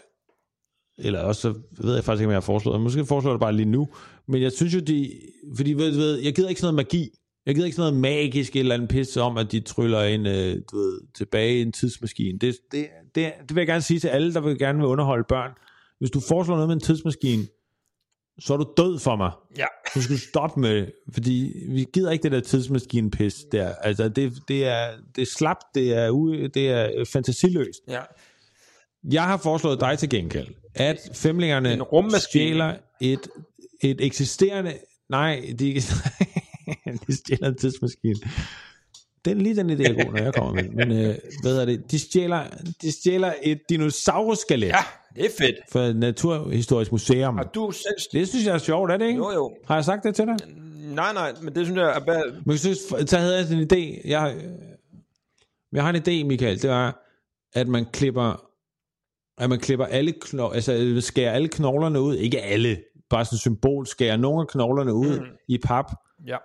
[0.99, 3.41] eller også så ved jeg faktisk ikke, om jeg har foreslået, måske foreslår jeg det
[3.41, 3.89] bare lige nu,
[4.28, 5.11] men jeg synes jo, de,
[5.57, 7.11] fordi ved, ved, jeg gider ikke sådan noget magi,
[7.47, 10.57] jeg gider ikke sådan noget magisk eller andet pis om, at de tryller en, øh,
[10.72, 12.39] du ved, tilbage i en tidsmaskine.
[12.39, 15.24] Det, det, det, det vil jeg gerne sige til alle, der vil gerne vil underholde
[15.28, 15.51] børn.
[15.99, 17.43] Hvis du foreslår noget med en tidsmaskine,
[18.39, 19.30] så er du død for mig.
[19.59, 19.64] ja.
[19.95, 23.74] Du skal stoppe med det, fordi vi gider ikke det der tidsmaskine-pis der.
[23.74, 27.80] Altså, det, det, er, det er slapt, det er, u, det er fantasiløst.
[27.89, 28.01] ja.
[29.12, 32.20] Jeg har foreslået dig til gengæld, at femlingerne En rummaskine.
[32.45, 33.28] stjæler et,
[33.82, 34.74] et eksisterende...
[35.09, 35.74] Nej, de,
[37.07, 38.14] de stjæler en tidsmaskine.
[39.24, 40.68] Den, lige den idé er god, når jeg kommer med.
[40.70, 41.91] Men øh, hvad er det?
[41.91, 42.45] De stjæler,
[42.82, 44.85] de stjæler et dinosauruskelet ja,
[45.17, 45.57] det er fedt.
[45.73, 47.39] fra Naturhistorisk Museum.
[47.39, 47.95] Og du selv...
[48.21, 49.19] Det synes jeg er sjovt, er det ikke?
[49.19, 49.53] Jo, jo.
[49.67, 50.37] Har jeg sagt det til dig?
[50.95, 52.01] Nej, nej, men det synes jeg er...
[52.01, 54.09] bare- Men jeg synes, så havde jeg sådan en idé.
[54.09, 54.37] Jeg,
[55.73, 56.62] jeg har en idé, Michael.
[56.62, 57.01] Det var,
[57.55, 58.47] at man klipper,
[59.39, 62.17] at man klipper alle knogler, altså skærer alle knoglerne ud.
[62.17, 65.27] Ikke alle, bare sådan symbol, skærer nogle af knoglerne ud mm.
[65.49, 65.85] i pap.
[66.27, 66.37] Ja.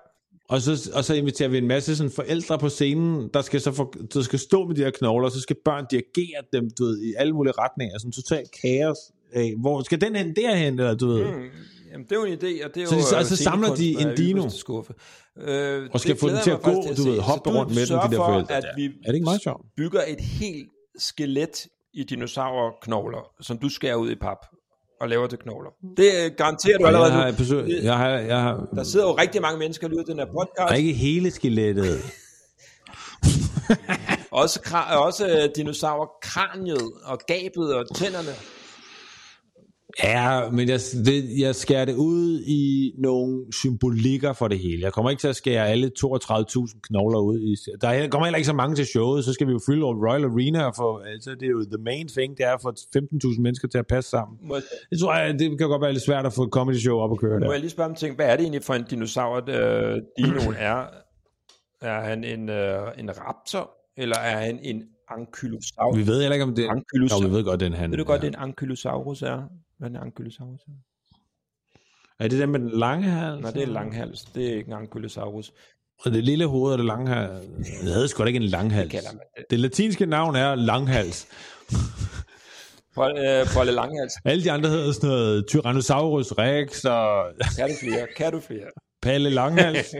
[0.49, 3.71] Og så, og så inviterer vi en masse sådan forældre på scenen, der skal så
[3.71, 6.83] for, der skal stå med de her knogler, og så skal børn dirigere dem du
[6.85, 7.99] ved, i alle mulige retninger.
[7.99, 8.97] Sådan totalt kaos.
[9.33, 10.79] Af, hvor skal den hen derhen?
[10.79, 11.25] Eller, du ved.
[11.25, 11.43] Mm.
[11.91, 13.01] Jamen, det er jo en idé, og det er Så jo...
[13.01, 14.49] så- øh, så samler de en dino.
[14.49, 14.93] Skuffe.
[15.37, 17.21] Øh, Og skal få den til at gå, du til at ved, se.
[17.21, 19.41] hoppe du rundt med den, de der for, forældre at vi Er det ikke meget
[19.41, 19.65] sjovt?
[19.77, 24.37] bygger et helt skelet i dinosaurknogler, som du skærer ud i pap
[25.01, 25.69] og laver til knogler.
[25.97, 27.37] Det øh, garanterer du allerede Jeg har, nu.
[27.37, 30.19] besøg, jeg har, jeg har, Der sidder jo rigtig mange mennesker lige ud i den
[30.19, 30.71] her podcast.
[30.71, 32.01] og ikke hele skelettet.
[34.31, 34.59] Også,
[34.91, 38.29] også øh, dinosaurkraniet og gabet og tænderne.
[40.03, 44.83] Ja, men jeg, det, jeg skærer det ud i nogle symbolikker for det hele.
[44.83, 47.39] Jeg kommer ikke til at skære alle 32.000 knogler ud.
[47.39, 49.83] I, der er- kommer heller ikke så mange til showet, så skal vi jo fylde
[49.85, 52.69] Royal Arena, og få, altså det er jo the main thing, det er at få
[52.69, 54.37] 15.000 mennesker til at passe sammen.
[54.43, 54.55] Må,
[54.89, 57.11] Det tror jeg, det kan godt være lidt svært at få et comedy show op
[57.11, 57.51] at køre må der.
[57.51, 58.15] jeg lige spørge om ting?
[58.15, 60.85] Hvad er det egentlig for en dinosaur, øh, dinoen er?
[61.81, 65.97] Er han en, øh, en raptor, eller er han en ankylosaurus?
[65.97, 66.67] Vi ved heller ikke, om det...
[66.69, 67.23] Ankylosaurus.
[67.23, 67.91] Jo, vi ved godt, den han...
[67.91, 68.27] Ved du godt, ja.
[68.27, 69.41] det er en ankylosaurus er?
[69.79, 70.61] Hvad er en ankylosaurus
[72.19, 72.27] er?
[72.27, 73.41] Det den med den lange hals?
[73.41, 74.21] Nej, det er langhals.
[74.21, 75.51] Det er ikke en ankylosaurus.
[76.05, 77.45] Og det lille hoved og det lange hals.
[77.57, 78.93] Det hedder sgu da ikke en langhals.
[78.93, 79.03] man
[79.37, 79.45] det.
[79.49, 81.27] Det latinske navn er langhals.
[82.95, 84.13] Polle, øh, Polle Langhals.
[84.25, 87.25] Alle de andre hedder sådan noget Tyrannosaurus rex og
[87.57, 88.07] Kan du flere?
[88.17, 88.67] Kan du flere?
[89.01, 89.87] Palle Langhals.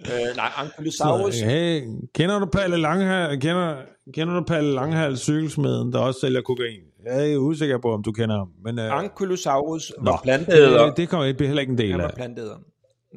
[0.00, 1.40] Øh, nej, ankylosaurus.
[1.40, 1.82] hey,
[2.14, 3.42] kender du Palle Langhals?
[3.42, 3.76] Kender,
[4.14, 6.80] kender du Palle Langhals cykelsmeden, der også sælger kokain?
[7.06, 8.48] Jeg er usikker på, om du kender ham.
[8.64, 10.86] Men, uh, Ankylosaurus Nå, var planteæder.
[10.86, 12.14] det, det kommer jeg heller ikke en del Han var af.
[12.14, 12.56] planteæder.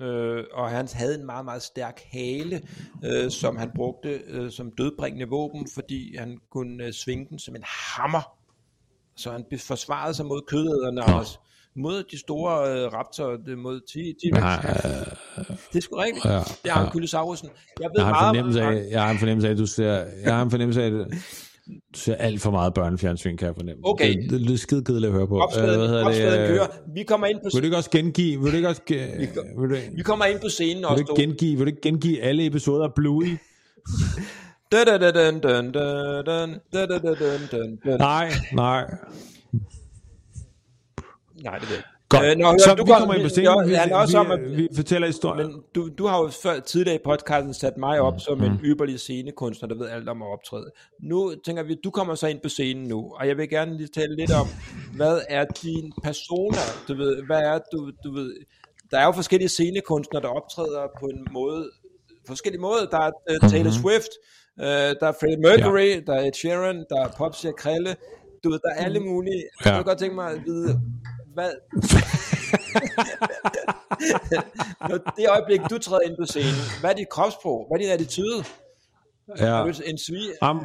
[0.02, 2.62] øh, og han havde en meget, meget stærk hale,
[3.06, 7.56] øh, som han brugte øh, som dødbringende våben, fordi han kunne øh, svinge den som
[7.56, 8.22] en hammer.
[9.18, 11.38] Så han forsvarede sig mod kødæderne også.
[11.76, 14.40] Mod de store øh, raptorer, mod T-Rex.
[14.40, 16.26] Øh, Det er sgu rigtigt.
[16.26, 16.32] Ja,
[16.64, 16.92] det er ham ja.
[16.92, 17.50] Kyllosaurusen.
[17.82, 20.36] Jeg ved jeg har meget, af, jeg har en fornemmelse af, at du ser, jeg
[20.36, 21.08] har en fornemmelse af, at
[21.96, 23.82] ser alt for meget børnefjernsyn, kan jeg fornemme.
[23.86, 24.16] Okay.
[24.30, 25.40] Det, lyder det skide kedeligt at høre på.
[25.40, 26.70] Opslaget, øh, Hvad hedder det?
[26.96, 27.50] Vi kommer ind på...
[27.54, 28.44] Vil du ikke også gengive...
[28.44, 31.16] Vil du ikke også, vi, kom, du, vi kommer ind på scenen også, vil du,
[31.22, 33.28] gengive, vil du ikke gengive alle episoder af Bluey?
[37.98, 38.86] nej, nej.
[41.44, 41.99] Nej, det ved jeg ikke.
[42.10, 42.26] Godt.
[42.26, 43.95] Øh, nå, hør, så du vi kom- kommer ind på vi- scenen, vi, han er
[43.95, 45.47] også om, vi, at- vi fortæller historier.
[45.47, 48.60] Men du, du har jo før, tidligere i podcasten sat mig Mm, op som en
[48.66, 50.72] ypperlig scenekunstner, der ved alt om at optræde.
[51.03, 53.88] Nu tænker vi, du kommer så ind på scenen nu, og jeg vil gerne lige
[53.88, 54.47] tale lidt om,
[54.95, 56.57] hvad er din persona?
[56.88, 58.36] Du ved, hvad er du, du ved,
[58.91, 61.70] der er jo forskellige scenekunstnere, der optræder på en måde,
[62.28, 62.86] forskellige måder.
[62.91, 63.12] Der er
[63.43, 63.82] uh, Taylor Mhm.
[63.82, 64.12] Swift,
[64.57, 64.66] uh,
[64.99, 65.99] der er Freddie Mercury, ja.
[66.07, 67.95] der er Ed Sheeran, der er Popsi og Krille.
[68.43, 69.43] Du ved, der er alle mulige.
[69.66, 69.70] Ja.
[69.70, 70.80] Jeg kunne godt tænke mig at vide,
[71.40, 71.52] hvad...
[74.90, 77.68] Når det øjeblik, du træder ind på scenen, hvad er dit kropsprog?
[77.68, 78.44] Hvad er din attitude?
[79.40, 79.66] Ja.
[79.86, 80.30] En svig?
[80.42, 80.60] Am,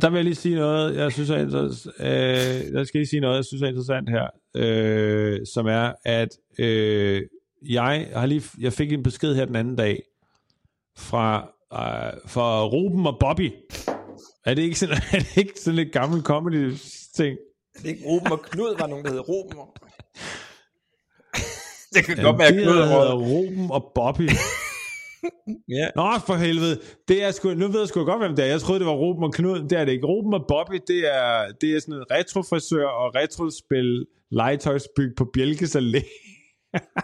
[0.00, 3.20] der vil jeg lige sige noget, jeg synes er interessant, øh, jeg skal lige sige
[3.20, 7.22] noget, jeg synes er interessant her, øh, som er, at øh,
[7.68, 10.02] jeg har lige, jeg fik en besked her den anden dag,
[10.96, 13.52] fra, øh, fra Ruben og Bobby.
[14.46, 16.74] Er det ikke sådan, er det ikke sådan lidt gammel comedy
[17.16, 17.38] ting?
[17.76, 19.58] Det er ikke Ruben og Knud, var nogen, der hed Ruben.
[21.94, 23.70] det kan godt være Knud og hedder Ruben.
[23.70, 24.28] Og Bobby.
[25.68, 25.88] Ja.
[25.96, 26.80] Nå, for helvede.
[27.08, 28.48] Det er sgu, nu ved jeg sgu godt, hvem det er.
[28.48, 29.68] Jeg troede, det var Ruben og Knud.
[29.68, 30.06] Det er det ikke.
[30.06, 35.76] Ruben og Bobby, det er, det er sådan en retrofrisør og retrospil legetøjsbyg på Bjelkes
[35.76, 36.02] Allé.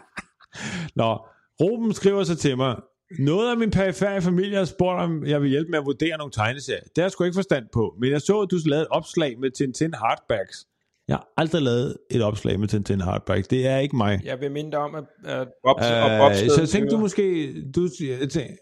[1.00, 1.18] Nå,
[1.60, 2.76] Ruben skriver så til mig,
[3.18, 6.32] noget af min perifære familie har spurgt, om jeg vil hjælpe med at vurdere nogle
[6.32, 6.80] tegneserier.
[6.80, 9.38] Det har jeg sgu ikke forstand på, men jeg så, at du lavede et opslag
[9.38, 10.66] med Tintin Hardbacks.
[11.08, 13.48] Jeg har aldrig lavet et opslag med Tintin Hardbacks.
[13.48, 14.20] Det er ikke mig.
[14.24, 17.54] Jeg vil minde om, at, at Bob, og Øh, Bob så jeg tænkte, du måske...
[17.76, 18.56] Du, jeg tænkte,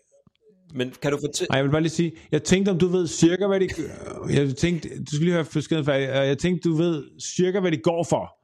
[0.75, 1.49] Men kan du fortælle...
[1.51, 3.69] Nej, jeg vil bare lige sige, jeg tænkte, om du ved cirka, hvad de...
[4.31, 6.07] Jeg tænkte, du skal lige høre beskeden færdig.
[6.09, 7.05] Jeg tænkte, du ved
[7.37, 8.37] cirka, hvad de går for.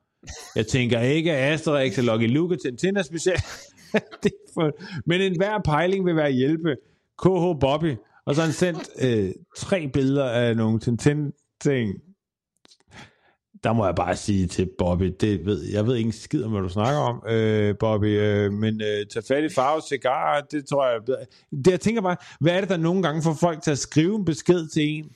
[0.56, 3.44] Jeg tænker ikke, at Asterix og Lucky Luke og Tintin er specielt.
[4.22, 4.72] Det for...
[5.06, 6.76] Men enhver pejling vil være hjælpe.
[7.22, 7.94] KH Bobby.
[8.24, 11.94] Og så har han sendt øh, tre billeder af nogle Tintin-ting.
[13.64, 16.62] Der må jeg bare sige til Bobby, det ved, jeg ved ikke skid om, hvad
[16.62, 20.88] du snakker om, øh, Bobby, øh, men øh, tag fat i farve cigar, det tror
[20.88, 21.00] jeg.
[21.06, 24.16] Det, jeg tænker bare, hvad er det, der nogle gange får folk til at skrive
[24.16, 25.10] en besked til en,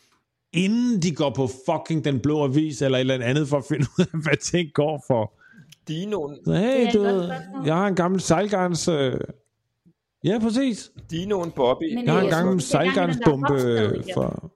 [0.52, 3.86] inden de går på fucking den blå avis, eller et eller andet for at finde
[3.98, 5.39] ud af, hvad ting går for.
[5.90, 6.38] Dinoen.
[6.46, 7.04] Hey, du,
[7.64, 8.88] jeg har en gammel sejlgarns...
[8.88, 9.20] Øh...
[10.24, 10.90] Ja, præcis.
[11.10, 11.94] Dinoen Bobby.
[11.94, 14.52] Men jeg har en gammel sejlgarnsbombe øh, for...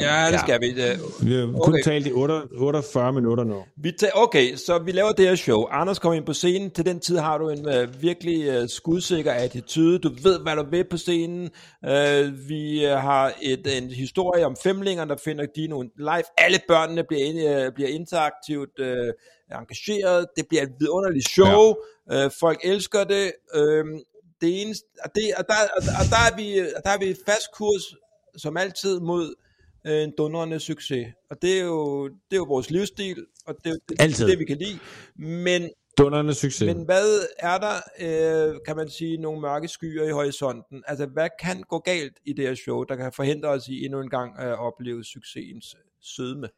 [0.00, 0.38] Ja, det Ja.
[0.38, 0.66] skal vi.
[0.70, 1.82] øh, Vi har kun Okay.
[1.84, 3.64] talt i 8 48 minutter nu.
[3.76, 5.66] Vi tager, okay, så vi laver det her show.
[5.70, 6.70] Anders kommer ind på scenen.
[6.70, 9.98] Til den tid har du en uh, virkelig uh, skudsikker attitude.
[9.98, 11.50] Du ved, hvad du vil på scenen.
[11.86, 16.22] Uh, vi uh, har et, en historie om femlinger, der finder Dino live.
[16.38, 18.86] Alle børnene bliver, ind, uh, bliver interaktivt uh,
[19.60, 20.26] engageret.
[20.36, 21.74] Det bliver et vidunderligt show.
[22.10, 22.24] Ja.
[22.26, 23.32] Uh, folk elsker det.
[23.56, 23.84] Uh,
[24.40, 27.46] det eneste, og, det, og, der, og, og der, er vi, der er vi fast
[27.54, 27.82] kurs,
[28.36, 29.34] som altid, mod
[29.86, 31.06] øh, en dundrende succes.
[31.30, 34.28] Og det er jo, det er jo vores livsstil, og det er jo det, Altid.
[34.28, 34.78] det, vi kan lide.
[35.16, 36.66] Men, Dunderende succes.
[36.76, 37.74] men hvad er der,
[38.50, 40.82] øh, kan man sige, nogle mørke skyer i horisonten?
[40.86, 44.00] Altså, hvad kan gå galt i det her show, der kan forhindre os i endnu
[44.00, 46.48] en gang at opleve succesens sødme?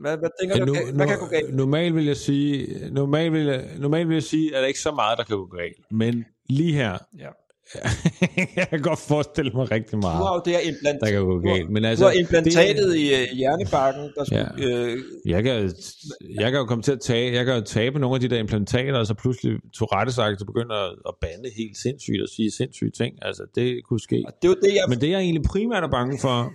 [0.00, 1.54] Hvad, hvad tænker Ja, du, nu, kan- hvad kan gå galt?
[1.54, 4.92] Normalt vil jeg sige, normalt vil jeg, normalt vil jeg sige, at der ikke så
[4.92, 5.92] meget, der kan gå galt.
[5.92, 7.28] Men lige her, Ja.
[8.56, 11.20] jeg kan godt forestille mig rigtig Du har meget, jo det her implant, der kan
[11.20, 11.70] gå du galt.
[11.70, 14.52] Men du altså, har implantatet det, i øh, hjernebakken, der skulle...
[14.58, 15.72] Øh, jeg, kan,
[16.40, 18.38] jeg kan jo komme til at tage, jeg kan jo tabe nogle af de der
[18.38, 20.74] implantater, og så pludselig Tourette sagt, så begynder
[21.08, 23.14] at, bande helt sindssygt og sige sindssyge ting.
[23.22, 24.24] Altså, det kunne ske.
[24.26, 24.84] og det er jo det, jeg...
[24.88, 26.52] Men det jeg egentlig primært er bange for,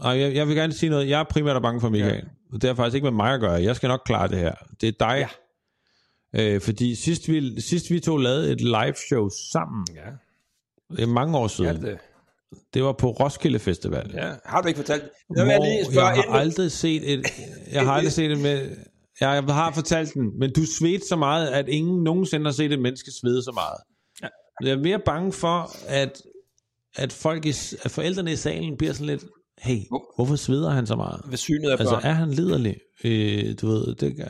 [0.00, 2.24] og jeg, jeg vil gerne sige noget, jeg er primært er bange for Michael.
[2.52, 2.56] Ja.
[2.56, 3.52] Det har faktisk ikke med mig at gøre.
[3.52, 4.54] Jeg skal nok klare det her.
[4.80, 5.16] Det er dig.
[5.18, 5.28] Ja.
[6.36, 10.10] Øh, fordi sidst vi, sidst vi to lavede et live show sammen, Ja,
[10.96, 11.98] det er mange år siden, ja, det,
[12.74, 14.10] det var på Roskilde Festival.
[14.14, 14.32] ja.
[14.44, 15.02] Har du ikke fortalt?
[15.02, 17.24] Det jeg lige spørge jeg har inden- aldrig set et,
[17.72, 18.76] jeg har aldrig set det med,
[19.20, 22.78] jeg har fortalt den, men du svedte så meget, at ingen nogensinde har set et
[22.80, 23.76] menneske svede så meget.
[24.22, 24.28] Ja.
[24.68, 26.22] Jeg er mere bange for, at,
[26.96, 27.48] at, folk i,
[27.82, 29.24] at forældrene i salen bliver sådan lidt,
[29.58, 31.20] hey, Hvor- hvorfor sveder han så meget?
[31.28, 32.76] ved synet af Altså, er han liderlig?
[33.04, 34.28] Øh, du ved, det kan,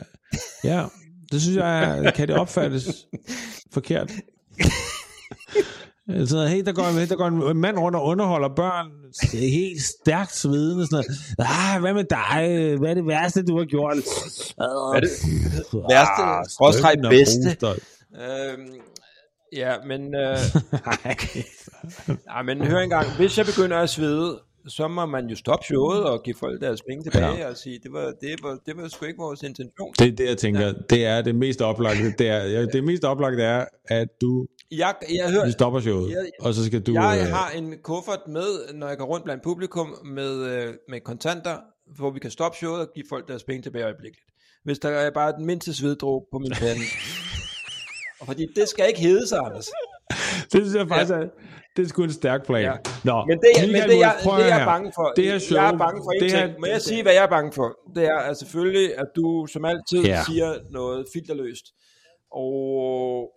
[0.63, 0.85] ja,
[1.31, 3.05] det synes jeg, er- kan det opfattes.
[3.73, 4.11] forkert.
[6.25, 8.87] Så hey, der går, der går en mand rundt og underholder børn,
[9.33, 11.03] helt stærkt svidende, sådan
[11.37, 11.51] noget.
[11.51, 12.77] Ah, hvad med dig?
[12.79, 13.97] Hvad er det værste, du har gjort?
[14.57, 15.09] Hvad er det
[15.89, 17.57] værste, skråstreg bedste?
[18.21, 18.73] Øhm,
[19.55, 20.15] ja, men...
[20.15, 20.37] Øh,
[22.35, 26.03] ja, men hør engang, hvis jeg begynder at svede, så må man jo stoppe showet
[26.03, 27.49] og give folk deres penge tilbage ja.
[27.49, 29.93] og sige, det var, det, var, det var sgu ikke vores intention.
[29.99, 30.61] Det er det, jeg tænker.
[30.61, 30.73] Ja.
[30.89, 32.11] Det er det mest oplagte.
[32.17, 36.29] Det, er, det mest oplagte er, at du jeg, jeg hører, vi stopper showet, jeg,
[36.39, 36.93] og så skal du...
[36.93, 40.99] Jeg øh, har en kuffert med, når jeg går rundt blandt publikum, med, øh, med
[41.01, 41.57] kontanter,
[41.95, 44.25] hvor vi kan stoppe showet og give folk deres penge tilbage øjeblikkeligt.
[44.63, 46.81] Hvis der er bare den mindste sveddråb på min pande.
[48.19, 49.69] og fordi det skal ikke hedde sig, Anders.
[50.51, 51.17] det synes jeg faktisk ja.
[51.17, 51.27] er,
[51.77, 52.63] det er sgu en stærk plan.
[52.63, 52.73] Ja.
[53.03, 55.61] Nå, men det, Michael, men det, jeg, det jeg er bange for, det her show,
[55.61, 57.77] jeg er bange for det her, Må jeg sige, hvad jeg er bange for?
[57.95, 60.23] Det er at selvfølgelig, at du som altid ja.
[60.23, 61.65] siger noget filterløst.
[62.31, 63.31] Og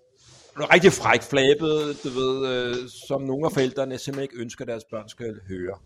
[0.56, 2.74] noget rigtig fræk flabet, du ved, øh,
[3.08, 5.76] som nogle af forældrene simpelthen ikke ønsker, at deres børn skal høre.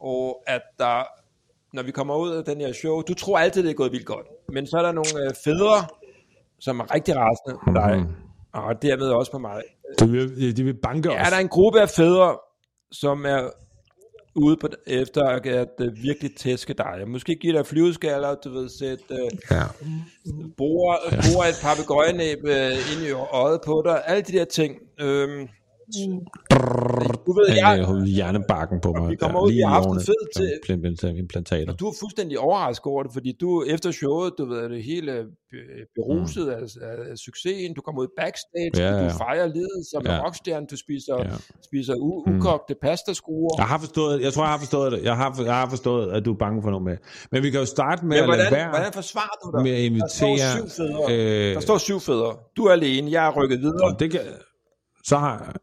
[0.00, 1.04] Og at der,
[1.72, 4.06] når vi kommer ud af den her show, du tror altid, det er gået vildt
[4.06, 4.26] godt.
[4.48, 5.86] Men så er der nogle øh, fædre,
[6.60, 8.14] som er rigtig rasende på dig, mm.
[8.52, 9.62] og dermed også på mig.
[9.98, 11.26] De vil, de vil banke ja, os.
[11.26, 12.38] Er der en gruppe af fædre,
[12.92, 13.50] som er
[14.34, 17.08] ude på, efter at, uh, virkelig tæske dig.
[17.08, 19.62] Måske give dig flyveskaller, du ved, sætte uh, ja.
[20.56, 24.02] bruger, bruger et papegøjenæb uh, ind i øjet på dig.
[24.06, 24.76] Alle de der ting.
[25.00, 25.48] Øhm,
[27.26, 27.74] du ved, jeg,
[28.06, 29.10] hjernebakken på mig.
[29.10, 31.72] Vi kommer ud, vi har haft fed til implantater.
[31.72, 35.12] Og du er fuldstændig overrasket over det, fordi du efter showet, du ved, det hele
[35.94, 36.52] beruset mm.
[36.52, 39.04] af, af, succesen, du kommer ud backstage, ja, ja.
[39.04, 40.14] du fejrer livet som ja.
[40.14, 41.36] en rockstjerne, du spiser, ja.
[41.68, 42.80] spiser u- ukogte mm.
[42.82, 43.54] pastaskruer.
[43.58, 45.00] Jeg har forstået, jeg tror, jeg har forstået det.
[45.02, 46.96] Jeg har, jeg har forstået, at du er bange for noget med.
[47.32, 49.62] Men vi kan jo starte med Men hvordan, at lade være hvordan forsvarer du dig?
[49.62, 51.04] Med at invitere, der står syv fædre.
[51.48, 52.36] Øh, der står syv fædre.
[52.56, 53.96] Du er alene, jeg er rykket videre.
[53.98, 54.20] Det kan,
[55.04, 55.56] så har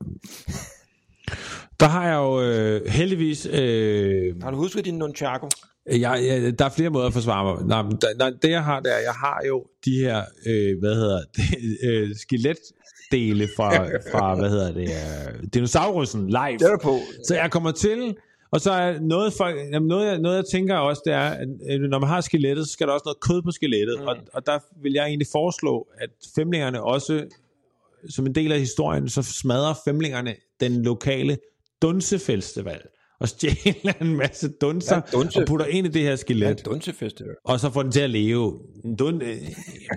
[1.80, 3.46] der har jeg jo øh, heldigvis...
[3.46, 5.48] Øh, har du husket din nunchaku?
[5.86, 7.68] Jeg, jeg, der er flere måder at forsvare mig.
[7.68, 7.82] Nej,
[8.20, 11.44] der, det jeg har der, jeg har jo de her, øh, hvad hedder det,
[11.90, 16.58] øh, skeletdele fra, fra, hvad hedder det, øh, dinosaurusen live.
[16.60, 16.98] Det er på.
[17.28, 18.16] Så jeg kommer til,
[18.52, 21.30] og så er noget, for, jamen noget, jeg, noget, jeg tænker også, det er,
[21.70, 24.08] at når man har skelettet, så skal der også noget kød på skelettet, mm.
[24.08, 27.26] og, og der vil jeg egentlig foreslå, at femlingerne også
[28.10, 31.38] som en del af historien, så smadrer femlingerne den lokale
[31.82, 32.82] Dunsefestival
[33.20, 35.40] og stjæler en masse dunser ja, dunse.
[35.40, 36.46] og putter ind i det her skelet.
[36.46, 37.36] Ja, Dunsefestival.
[37.44, 38.60] Og så får den til at leve.
[39.00, 39.38] Dun, øh,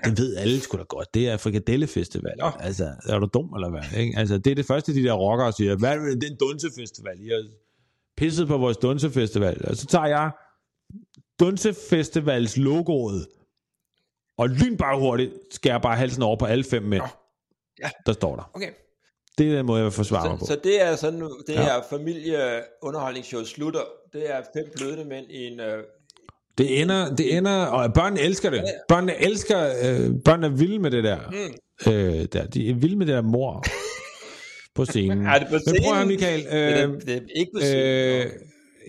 [0.04, 1.14] det ved alle sgu da godt.
[1.14, 2.32] Det er frikadellefestival.
[2.38, 2.50] Ja.
[2.60, 4.00] Altså, er du dum eller hvad?
[4.00, 4.18] Ikke?
[4.18, 5.76] Altså, det er det første, de der rockere siger.
[5.76, 7.20] Hvad er det, det er en Dunsefestival?
[7.20, 7.44] I har
[8.16, 9.64] pisset på vores Dunsefestival.
[9.68, 10.30] Og så tager jeg
[11.40, 13.26] Dunsefestivals logoet
[14.38, 17.02] og lyn bare hurtigt skærer bare halsen over på alle fem mænd.
[17.02, 17.08] Ja.
[17.82, 17.90] Ja.
[18.06, 18.50] Der står der.
[18.54, 18.70] Okay.
[19.38, 20.46] Det er den måde, jeg forsvare så, mig på.
[20.46, 21.62] Så det er sådan, det ja.
[21.62, 23.80] her familieunderholdningsshow slutter.
[24.12, 25.60] Det er fem blødende mænd i en...
[25.60, 25.66] Uh...
[26.58, 28.56] Det ender, det ender, og børnene elsker det.
[28.56, 28.62] Ja.
[28.88, 31.18] Børnene elsker, øh, børnene er vilde med det der.
[31.30, 31.92] Mm.
[31.92, 32.46] Øh, der.
[32.46, 33.64] De er vilde med det der mor
[34.76, 35.26] på scenen.
[35.26, 35.82] er det på scenen?
[35.82, 36.46] Men prøv at Michael.
[36.46, 38.26] Øh, det, er, det er ikke på scenen.
[38.26, 38.32] Øh,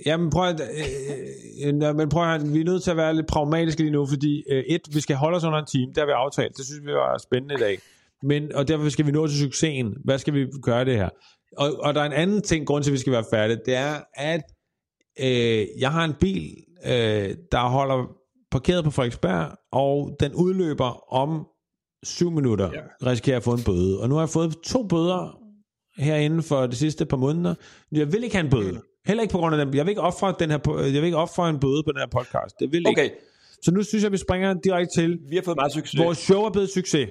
[0.05, 3.27] Jamen prøv at, øh, øh, men prøv at, vi er nødt til at være lidt
[3.27, 6.05] pragmatiske lige nu, fordi øh, et, vi skal holde os under en time, det har
[6.05, 7.79] vi aftalt, det synes vi var spændende i dag.
[8.23, 9.93] Men, og derfor skal vi nå til succesen.
[10.05, 11.09] Hvad skal vi gøre det her?
[11.57, 13.75] Og, og der er en anden ting, grund til, at vi skal være færdige, det
[13.75, 14.43] er, at
[15.19, 16.55] øh, jeg har en bil,
[16.85, 18.07] øh, der holder
[18.51, 21.47] parkeret på Frederiksberg, og den udløber om
[22.03, 23.09] syv minutter, ja.
[23.09, 24.01] risikerer at få en bøde.
[24.01, 25.37] Og nu har jeg fået to bøder
[25.97, 27.55] herinde for de sidste par måneder.
[27.91, 28.71] Jeg vil ikke have en bøde.
[28.71, 28.81] Mm.
[29.05, 29.75] Heller ikke på grund af dem.
[29.75, 32.07] Jeg vil ikke ofre, den her, jeg vil ikke ofre en bøde på den her
[32.07, 32.55] podcast.
[32.59, 33.03] Det vil okay.
[33.03, 33.15] ikke.
[33.63, 35.19] Så nu synes jeg, vi springer direkte til.
[35.29, 35.99] Vi har fået meget succes.
[35.99, 37.09] Vores show er blevet succes.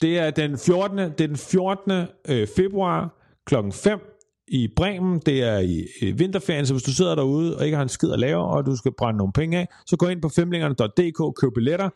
[0.00, 0.98] Det er den 14.
[0.98, 1.92] Det er den 14.
[2.28, 3.14] Øh, februar
[3.46, 4.00] klokken 5
[4.48, 5.20] i Bremen.
[5.26, 8.12] Det er i, i vinterferien, så hvis du sidder derude og ikke har en skid
[8.12, 11.54] at lave, og du skal brænde nogle penge af, så gå ind på femlingerne.dk, køb
[11.54, 11.88] billetter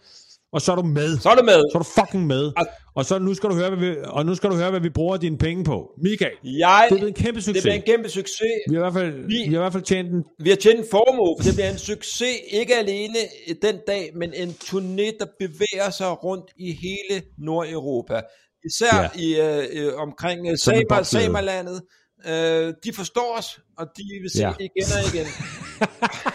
[0.53, 1.18] og så er du med.
[1.18, 1.61] Så er du med.
[1.72, 2.53] Så er du fucking med.
[2.57, 4.80] Og, og så nu skal du høre, hvad vi, og nu skal du høre, hvad
[4.80, 5.90] vi bruger dine penge på.
[6.03, 7.55] Michael, jeg, det er en kæmpe succes.
[7.55, 8.55] Det bliver en kæmpe succes.
[8.68, 10.24] Vi har i hvert fald, vi, vi har i hvert fald tjent en...
[10.38, 13.18] Vi har tjent en formue, for det bliver en succes, ikke alene
[13.62, 18.20] den dag, men en turné, der bevæger sig rundt i hele Nordeuropa.
[18.64, 19.09] Især ja.
[19.14, 21.82] i, øh, øh omkring øh, Samer, Samerlandet.
[22.26, 24.53] Øh, de forstår os, og de vil se ja.
[24.59, 25.26] igen og igen.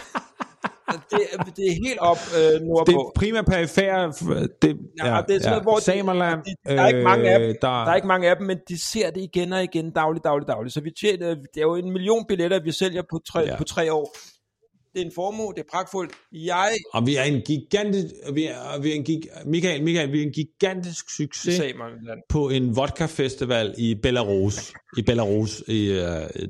[1.10, 2.90] det, det er helt op øh, nordpå.
[2.90, 4.12] Det er primært perifære.
[4.62, 5.62] Det, ja, ja, det er sådan ja.
[5.62, 7.68] hvor Samerland, de, de, der, er ikke mange af dem, der...
[7.68, 10.48] der er ikke mange af dem, men de ser det igen og igen, dagligt, dagligt,
[10.48, 10.74] dagligt.
[10.74, 13.56] Så vi tjener, det er jo en million billetter, vi sælger på tre, ja.
[13.56, 14.16] på tre år.
[14.94, 16.12] Det er en formue, det er pragtfuldt.
[16.32, 20.18] Jeg Og vi er en gigantisk, vi er, vi er en gig, Michael, Michael, vi
[20.22, 22.18] er en gigantisk succes sagde mig, land.
[22.28, 25.96] på en vodka festival i Belarus, i Belarus, i, uh,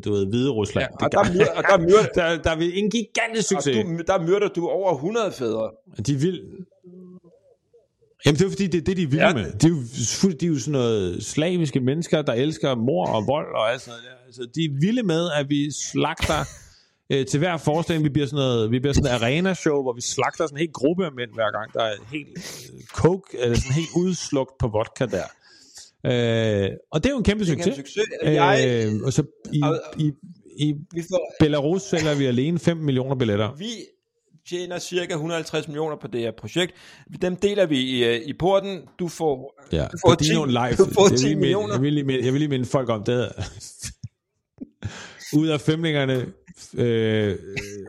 [0.05, 0.87] du ved, Hvide Rusland.
[1.01, 3.85] Ja, og der, myr, og der, myr, der, der er vi en gigantisk og succes.
[3.85, 5.71] du, der myrder du over 100 fædre.
[6.07, 6.43] De vil...
[8.27, 9.35] Jamen det er fordi, det er det, de vilde Ja.
[9.35, 9.53] med.
[9.53, 13.55] De er, jo, de er jo sådan noget slaviske mennesker, der elsker mor og vold
[13.55, 14.05] og alt sådan noget.
[14.05, 14.27] der.
[14.27, 16.45] Altså, de er vilde med, at vi slagter
[17.13, 18.05] øh, til hver forestilling.
[18.05, 20.73] Vi bliver sådan noget, vi bliver sådan et arena-show, hvor vi slagter sådan en hel
[20.73, 22.29] gruppe af mænd hver gang, der er helt
[22.75, 25.25] øh, coke, eller sådan helt udslugt på vodka der.
[26.07, 27.77] Øh, og det er jo en kæmpe er en succes.
[27.77, 28.05] succes.
[28.23, 30.13] Jeg, Øh, og så i, Og- i,
[30.59, 33.55] i vi, får, Belarus sælger vi alene 5 millioner billetter.
[33.59, 33.69] vi
[34.49, 36.73] tjener cirka 150 millioner på det her projekt.
[37.23, 38.81] Dem deler vi i, øh, i porten.
[38.99, 40.71] Du får, Ja, du får på Dino 10 Live.
[40.79, 41.75] Du får Jeg vil 10 lige minde- millioner.
[41.75, 43.33] Jeg vil, lige minde, jeg vil lige minde folk om det.
[45.41, 46.27] Ud af femlingerne
[46.75, 47.37] øh,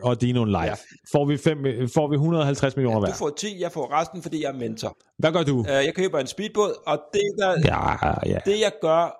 [0.02, 0.74] og Dino Live Ja.
[1.12, 1.58] får, vi fem,
[1.94, 3.14] får vi 150 millioner Du hver.
[3.14, 4.96] får 10, jeg får resten, fordi jeg er mentor.
[5.18, 5.58] Hvad gør du?
[5.58, 8.38] Uh, jeg køber en speedbåd, og det, der, Ja, ja.
[8.44, 9.16] det jeg gør,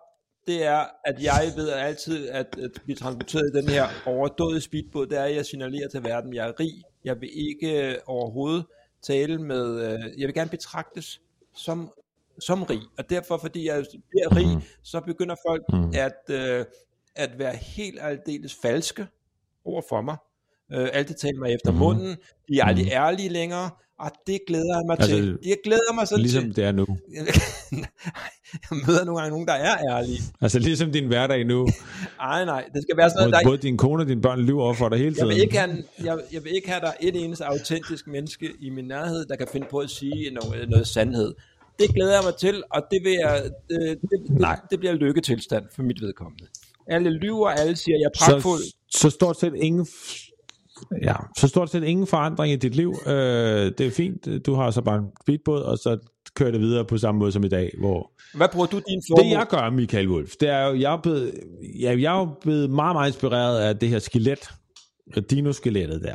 [0.46, 5.06] det er, at jeg ved altid, at, at blive transporteret i den her overdådige speedbåd,
[5.06, 6.72] det er, at jeg signalerer til verden, jeg er rig.
[7.04, 8.64] Jeg vil ikke øh, overhovedet
[9.02, 11.20] tale med, øh, jeg vil gerne betragtes
[11.54, 11.90] som,
[12.38, 12.80] som rig.
[12.98, 14.62] Og derfor, fordi jeg bliver rig, mm.
[14.82, 15.92] så begynder folk mm.
[15.94, 16.64] at, øh,
[17.16, 19.06] at være helt aldeles falske
[19.64, 20.16] over for mig.
[20.72, 21.78] Øh, altid tale mig efter mm.
[21.78, 22.16] munden.
[22.48, 22.92] De er aldrig mm.
[22.92, 23.70] ærlige længere.
[23.98, 25.38] Og det glæder jeg mig Altså, til.
[25.46, 26.56] Jeg glæder mig så Ligesom til.
[26.56, 26.86] det er nu.
[28.70, 30.20] jeg møder nogle gange nogen, der er ærlige.
[30.40, 31.68] Altså ligesom din hverdag nu,
[32.20, 33.50] Ej, nej, det skal være sådan noget, der...
[33.50, 35.42] både din kone og dine børn lyver over for dig hele Jeg vil, tiden.
[35.46, 38.84] ikke have, jeg, jeg vil ikke have, der er et eneste autentisk menneske i min
[38.84, 41.34] nærhed, der kan finde på at sige noget, noget sandhed.
[41.78, 44.60] Det glæder jeg mig til, og det, vil jeg, det, det, det, Nej.
[44.70, 46.44] det bliver lykketilstand for mit vedkommende.
[46.86, 48.60] Alle lyver, alle siger, jeg er pragtfuld.
[48.62, 49.86] så, så stort set ingen
[51.02, 52.94] ja, så stort set ingen forandring i dit liv.
[53.06, 53.12] Øh,
[53.78, 54.46] det er fint.
[54.46, 55.98] Du har så bare en speedbåd, og så
[56.34, 59.24] kører det videre på samme måde som i dag, hvor Hvad bruger du din formue?
[59.24, 61.34] det jeg gør, Michael Wolf, det er jo, jeg er blevet,
[61.80, 64.50] ja, jeg er jo blevet meget, meget inspireret af det her skelet,
[65.30, 66.14] dino-skelettet der.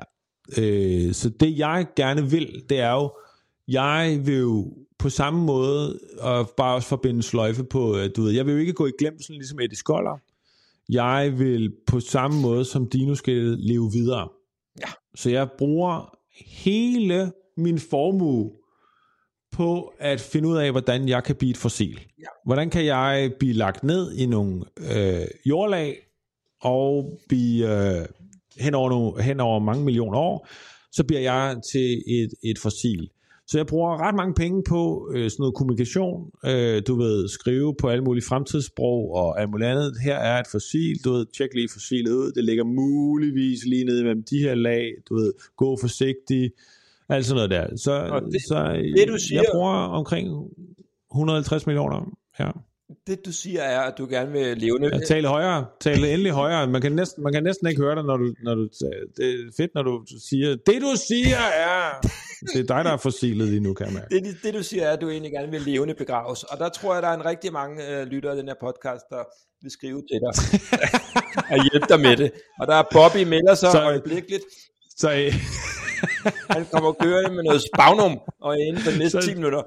[0.58, 3.12] Øh, så det jeg gerne vil, det er jo,
[3.68, 8.32] jeg vil jo på samme måde, og bare også forbinde sløjfe på, øh, du ved,
[8.32, 10.20] jeg vil jo ikke gå i glemselen ligesom Eddie Skoller.
[10.90, 14.30] Jeg vil på samme måde som dino-skelettet leve videre.
[14.82, 14.92] Ja.
[15.16, 18.52] Så jeg bruger hele min formue
[19.52, 22.00] på at finde ud af, hvordan jeg kan blive et fossil.
[22.20, 22.28] Ja.
[22.46, 25.98] Hvordan kan jeg blive lagt ned i nogle øh, jordlag
[26.62, 28.06] og blive øh,
[28.58, 30.48] hen, over nogle, hen over mange millioner år,
[30.92, 33.10] så bliver jeg til et, et fossil.
[33.48, 37.76] Så jeg bruger ret mange penge på øh, sådan noget kommunikation, øh, du ved, skrive
[37.82, 39.94] på alle mulige fremtidssprog og alt muligt andet.
[40.04, 44.04] Her er et fossil, du ved, tjek lige fossilet ud, det ligger muligvis lige nede
[44.04, 46.54] mellem de her lag, du ved, gå forsigtigt,
[47.10, 47.78] alt sådan noget der.
[47.78, 50.28] Så, Og det- så det, du siger- jeg bruger omkring
[51.12, 52.12] 150 millioner.
[52.40, 52.52] Ja.
[53.08, 54.80] Det du siger er, at du gerne vil leve...
[54.94, 55.66] Ja, tale højere.
[55.82, 56.68] Tale endelig højere.
[56.68, 58.64] Man kan, næsten, man kan næsten ikke høre dig, når du, når du...
[59.18, 60.50] Det er fedt, når du siger...
[60.50, 62.08] Det du siger er...
[62.54, 64.16] Det er dig, der er fossilet lige nu, kan mærke.
[64.16, 66.44] det, det, det du siger er, at du egentlig gerne vil levende begraves.
[66.44, 69.04] Og der tror jeg, der er en rigtig mange øh, lyttere af den her podcast,
[69.10, 69.24] der
[69.62, 70.34] vil skrive til dig
[71.52, 72.32] og hjælpe dig med det.
[72.60, 74.44] Og der er Bobby melder sig Så- så, øjeblikkeligt.
[74.98, 75.10] Så,
[76.50, 79.62] Han kommer kørende med noget spagnum, og inden for de næste Så- 10 minutter.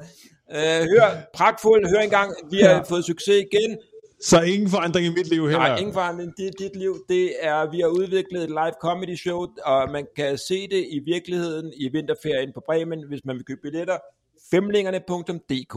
[0.52, 2.78] Øh, hør, pragtfuld, hør engang, vi har Ja.
[2.80, 3.78] fået succes igen.
[4.22, 5.58] så ingen forandring i mit liv heller.
[5.58, 6.32] Nej, ingen forandring.
[6.36, 10.38] Det, dit liv, det er, vi har udviklet et live comedy show, og man kan
[10.38, 13.98] se det i virkeligheden i vinterferien på Bremen, hvis man vil købe billetter.
[14.50, 15.76] Femlingerne.dk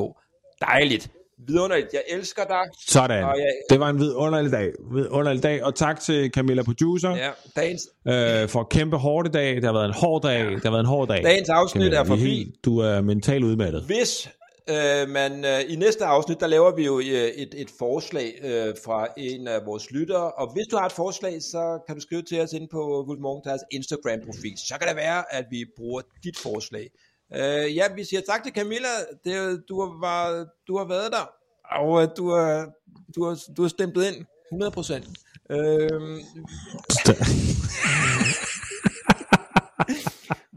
[0.61, 1.11] Dejligt.
[1.47, 1.87] Vidunderligt.
[1.93, 2.61] Jeg elsker dig.
[2.87, 3.23] Sådan.
[3.23, 4.71] Og jeg- Det var en vidunderlig dag.
[4.93, 5.63] Vidunderlig dag.
[5.63, 9.55] Og tak til Camilla Producer Ja, dagens, øh, for kæmpe hårdt i dag.
[9.55, 10.45] Det har været en hård dag.
[10.45, 11.23] Det har været en hård dag.
[11.23, 11.99] dagens afsnit Camilla.
[11.99, 12.21] er forbi.
[12.21, 13.83] helt- Du er mentalt udmattet.
[13.83, 14.29] Hvis
[14.69, 18.73] øh, man øh, i næste afsnit, der laver vi jo øh, et, et forslag øh,
[18.85, 22.21] fra en af vores lyttere, og hvis du har et forslag, så kan du skrive
[22.21, 24.53] til os ind på Wolf Morgenthalers Instagram-profil.
[24.57, 26.87] Så kan det være, at vi bruger dit forslag.
[27.35, 28.87] Øh, ja, vi siger tak til Camilla.
[29.23, 31.29] Det, du, har, var, du har været der,
[31.71, 32.69] og øh, du har,
[33.15, 35.55] du har, du har stemplet ind 100%.
[35.55, 36.17] Øh,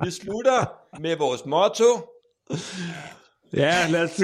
[0.05, 1.85] vi slutter med vores motto.
[3.53, 4.23] Ja, lad os...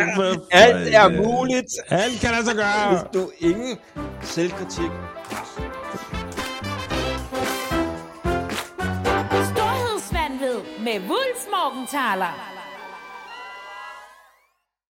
[0.50, 1.72] Alt er muligt.
[1.88, 2.90] Alt kan lade sig gøre.
[2.90, 3.78] Hvis du ingen
[4.22, 4.90] selvkritik
[5.30, 6.09] Storhedsvandved
[10.90, 12.59] med Wulfs Morgenthaler.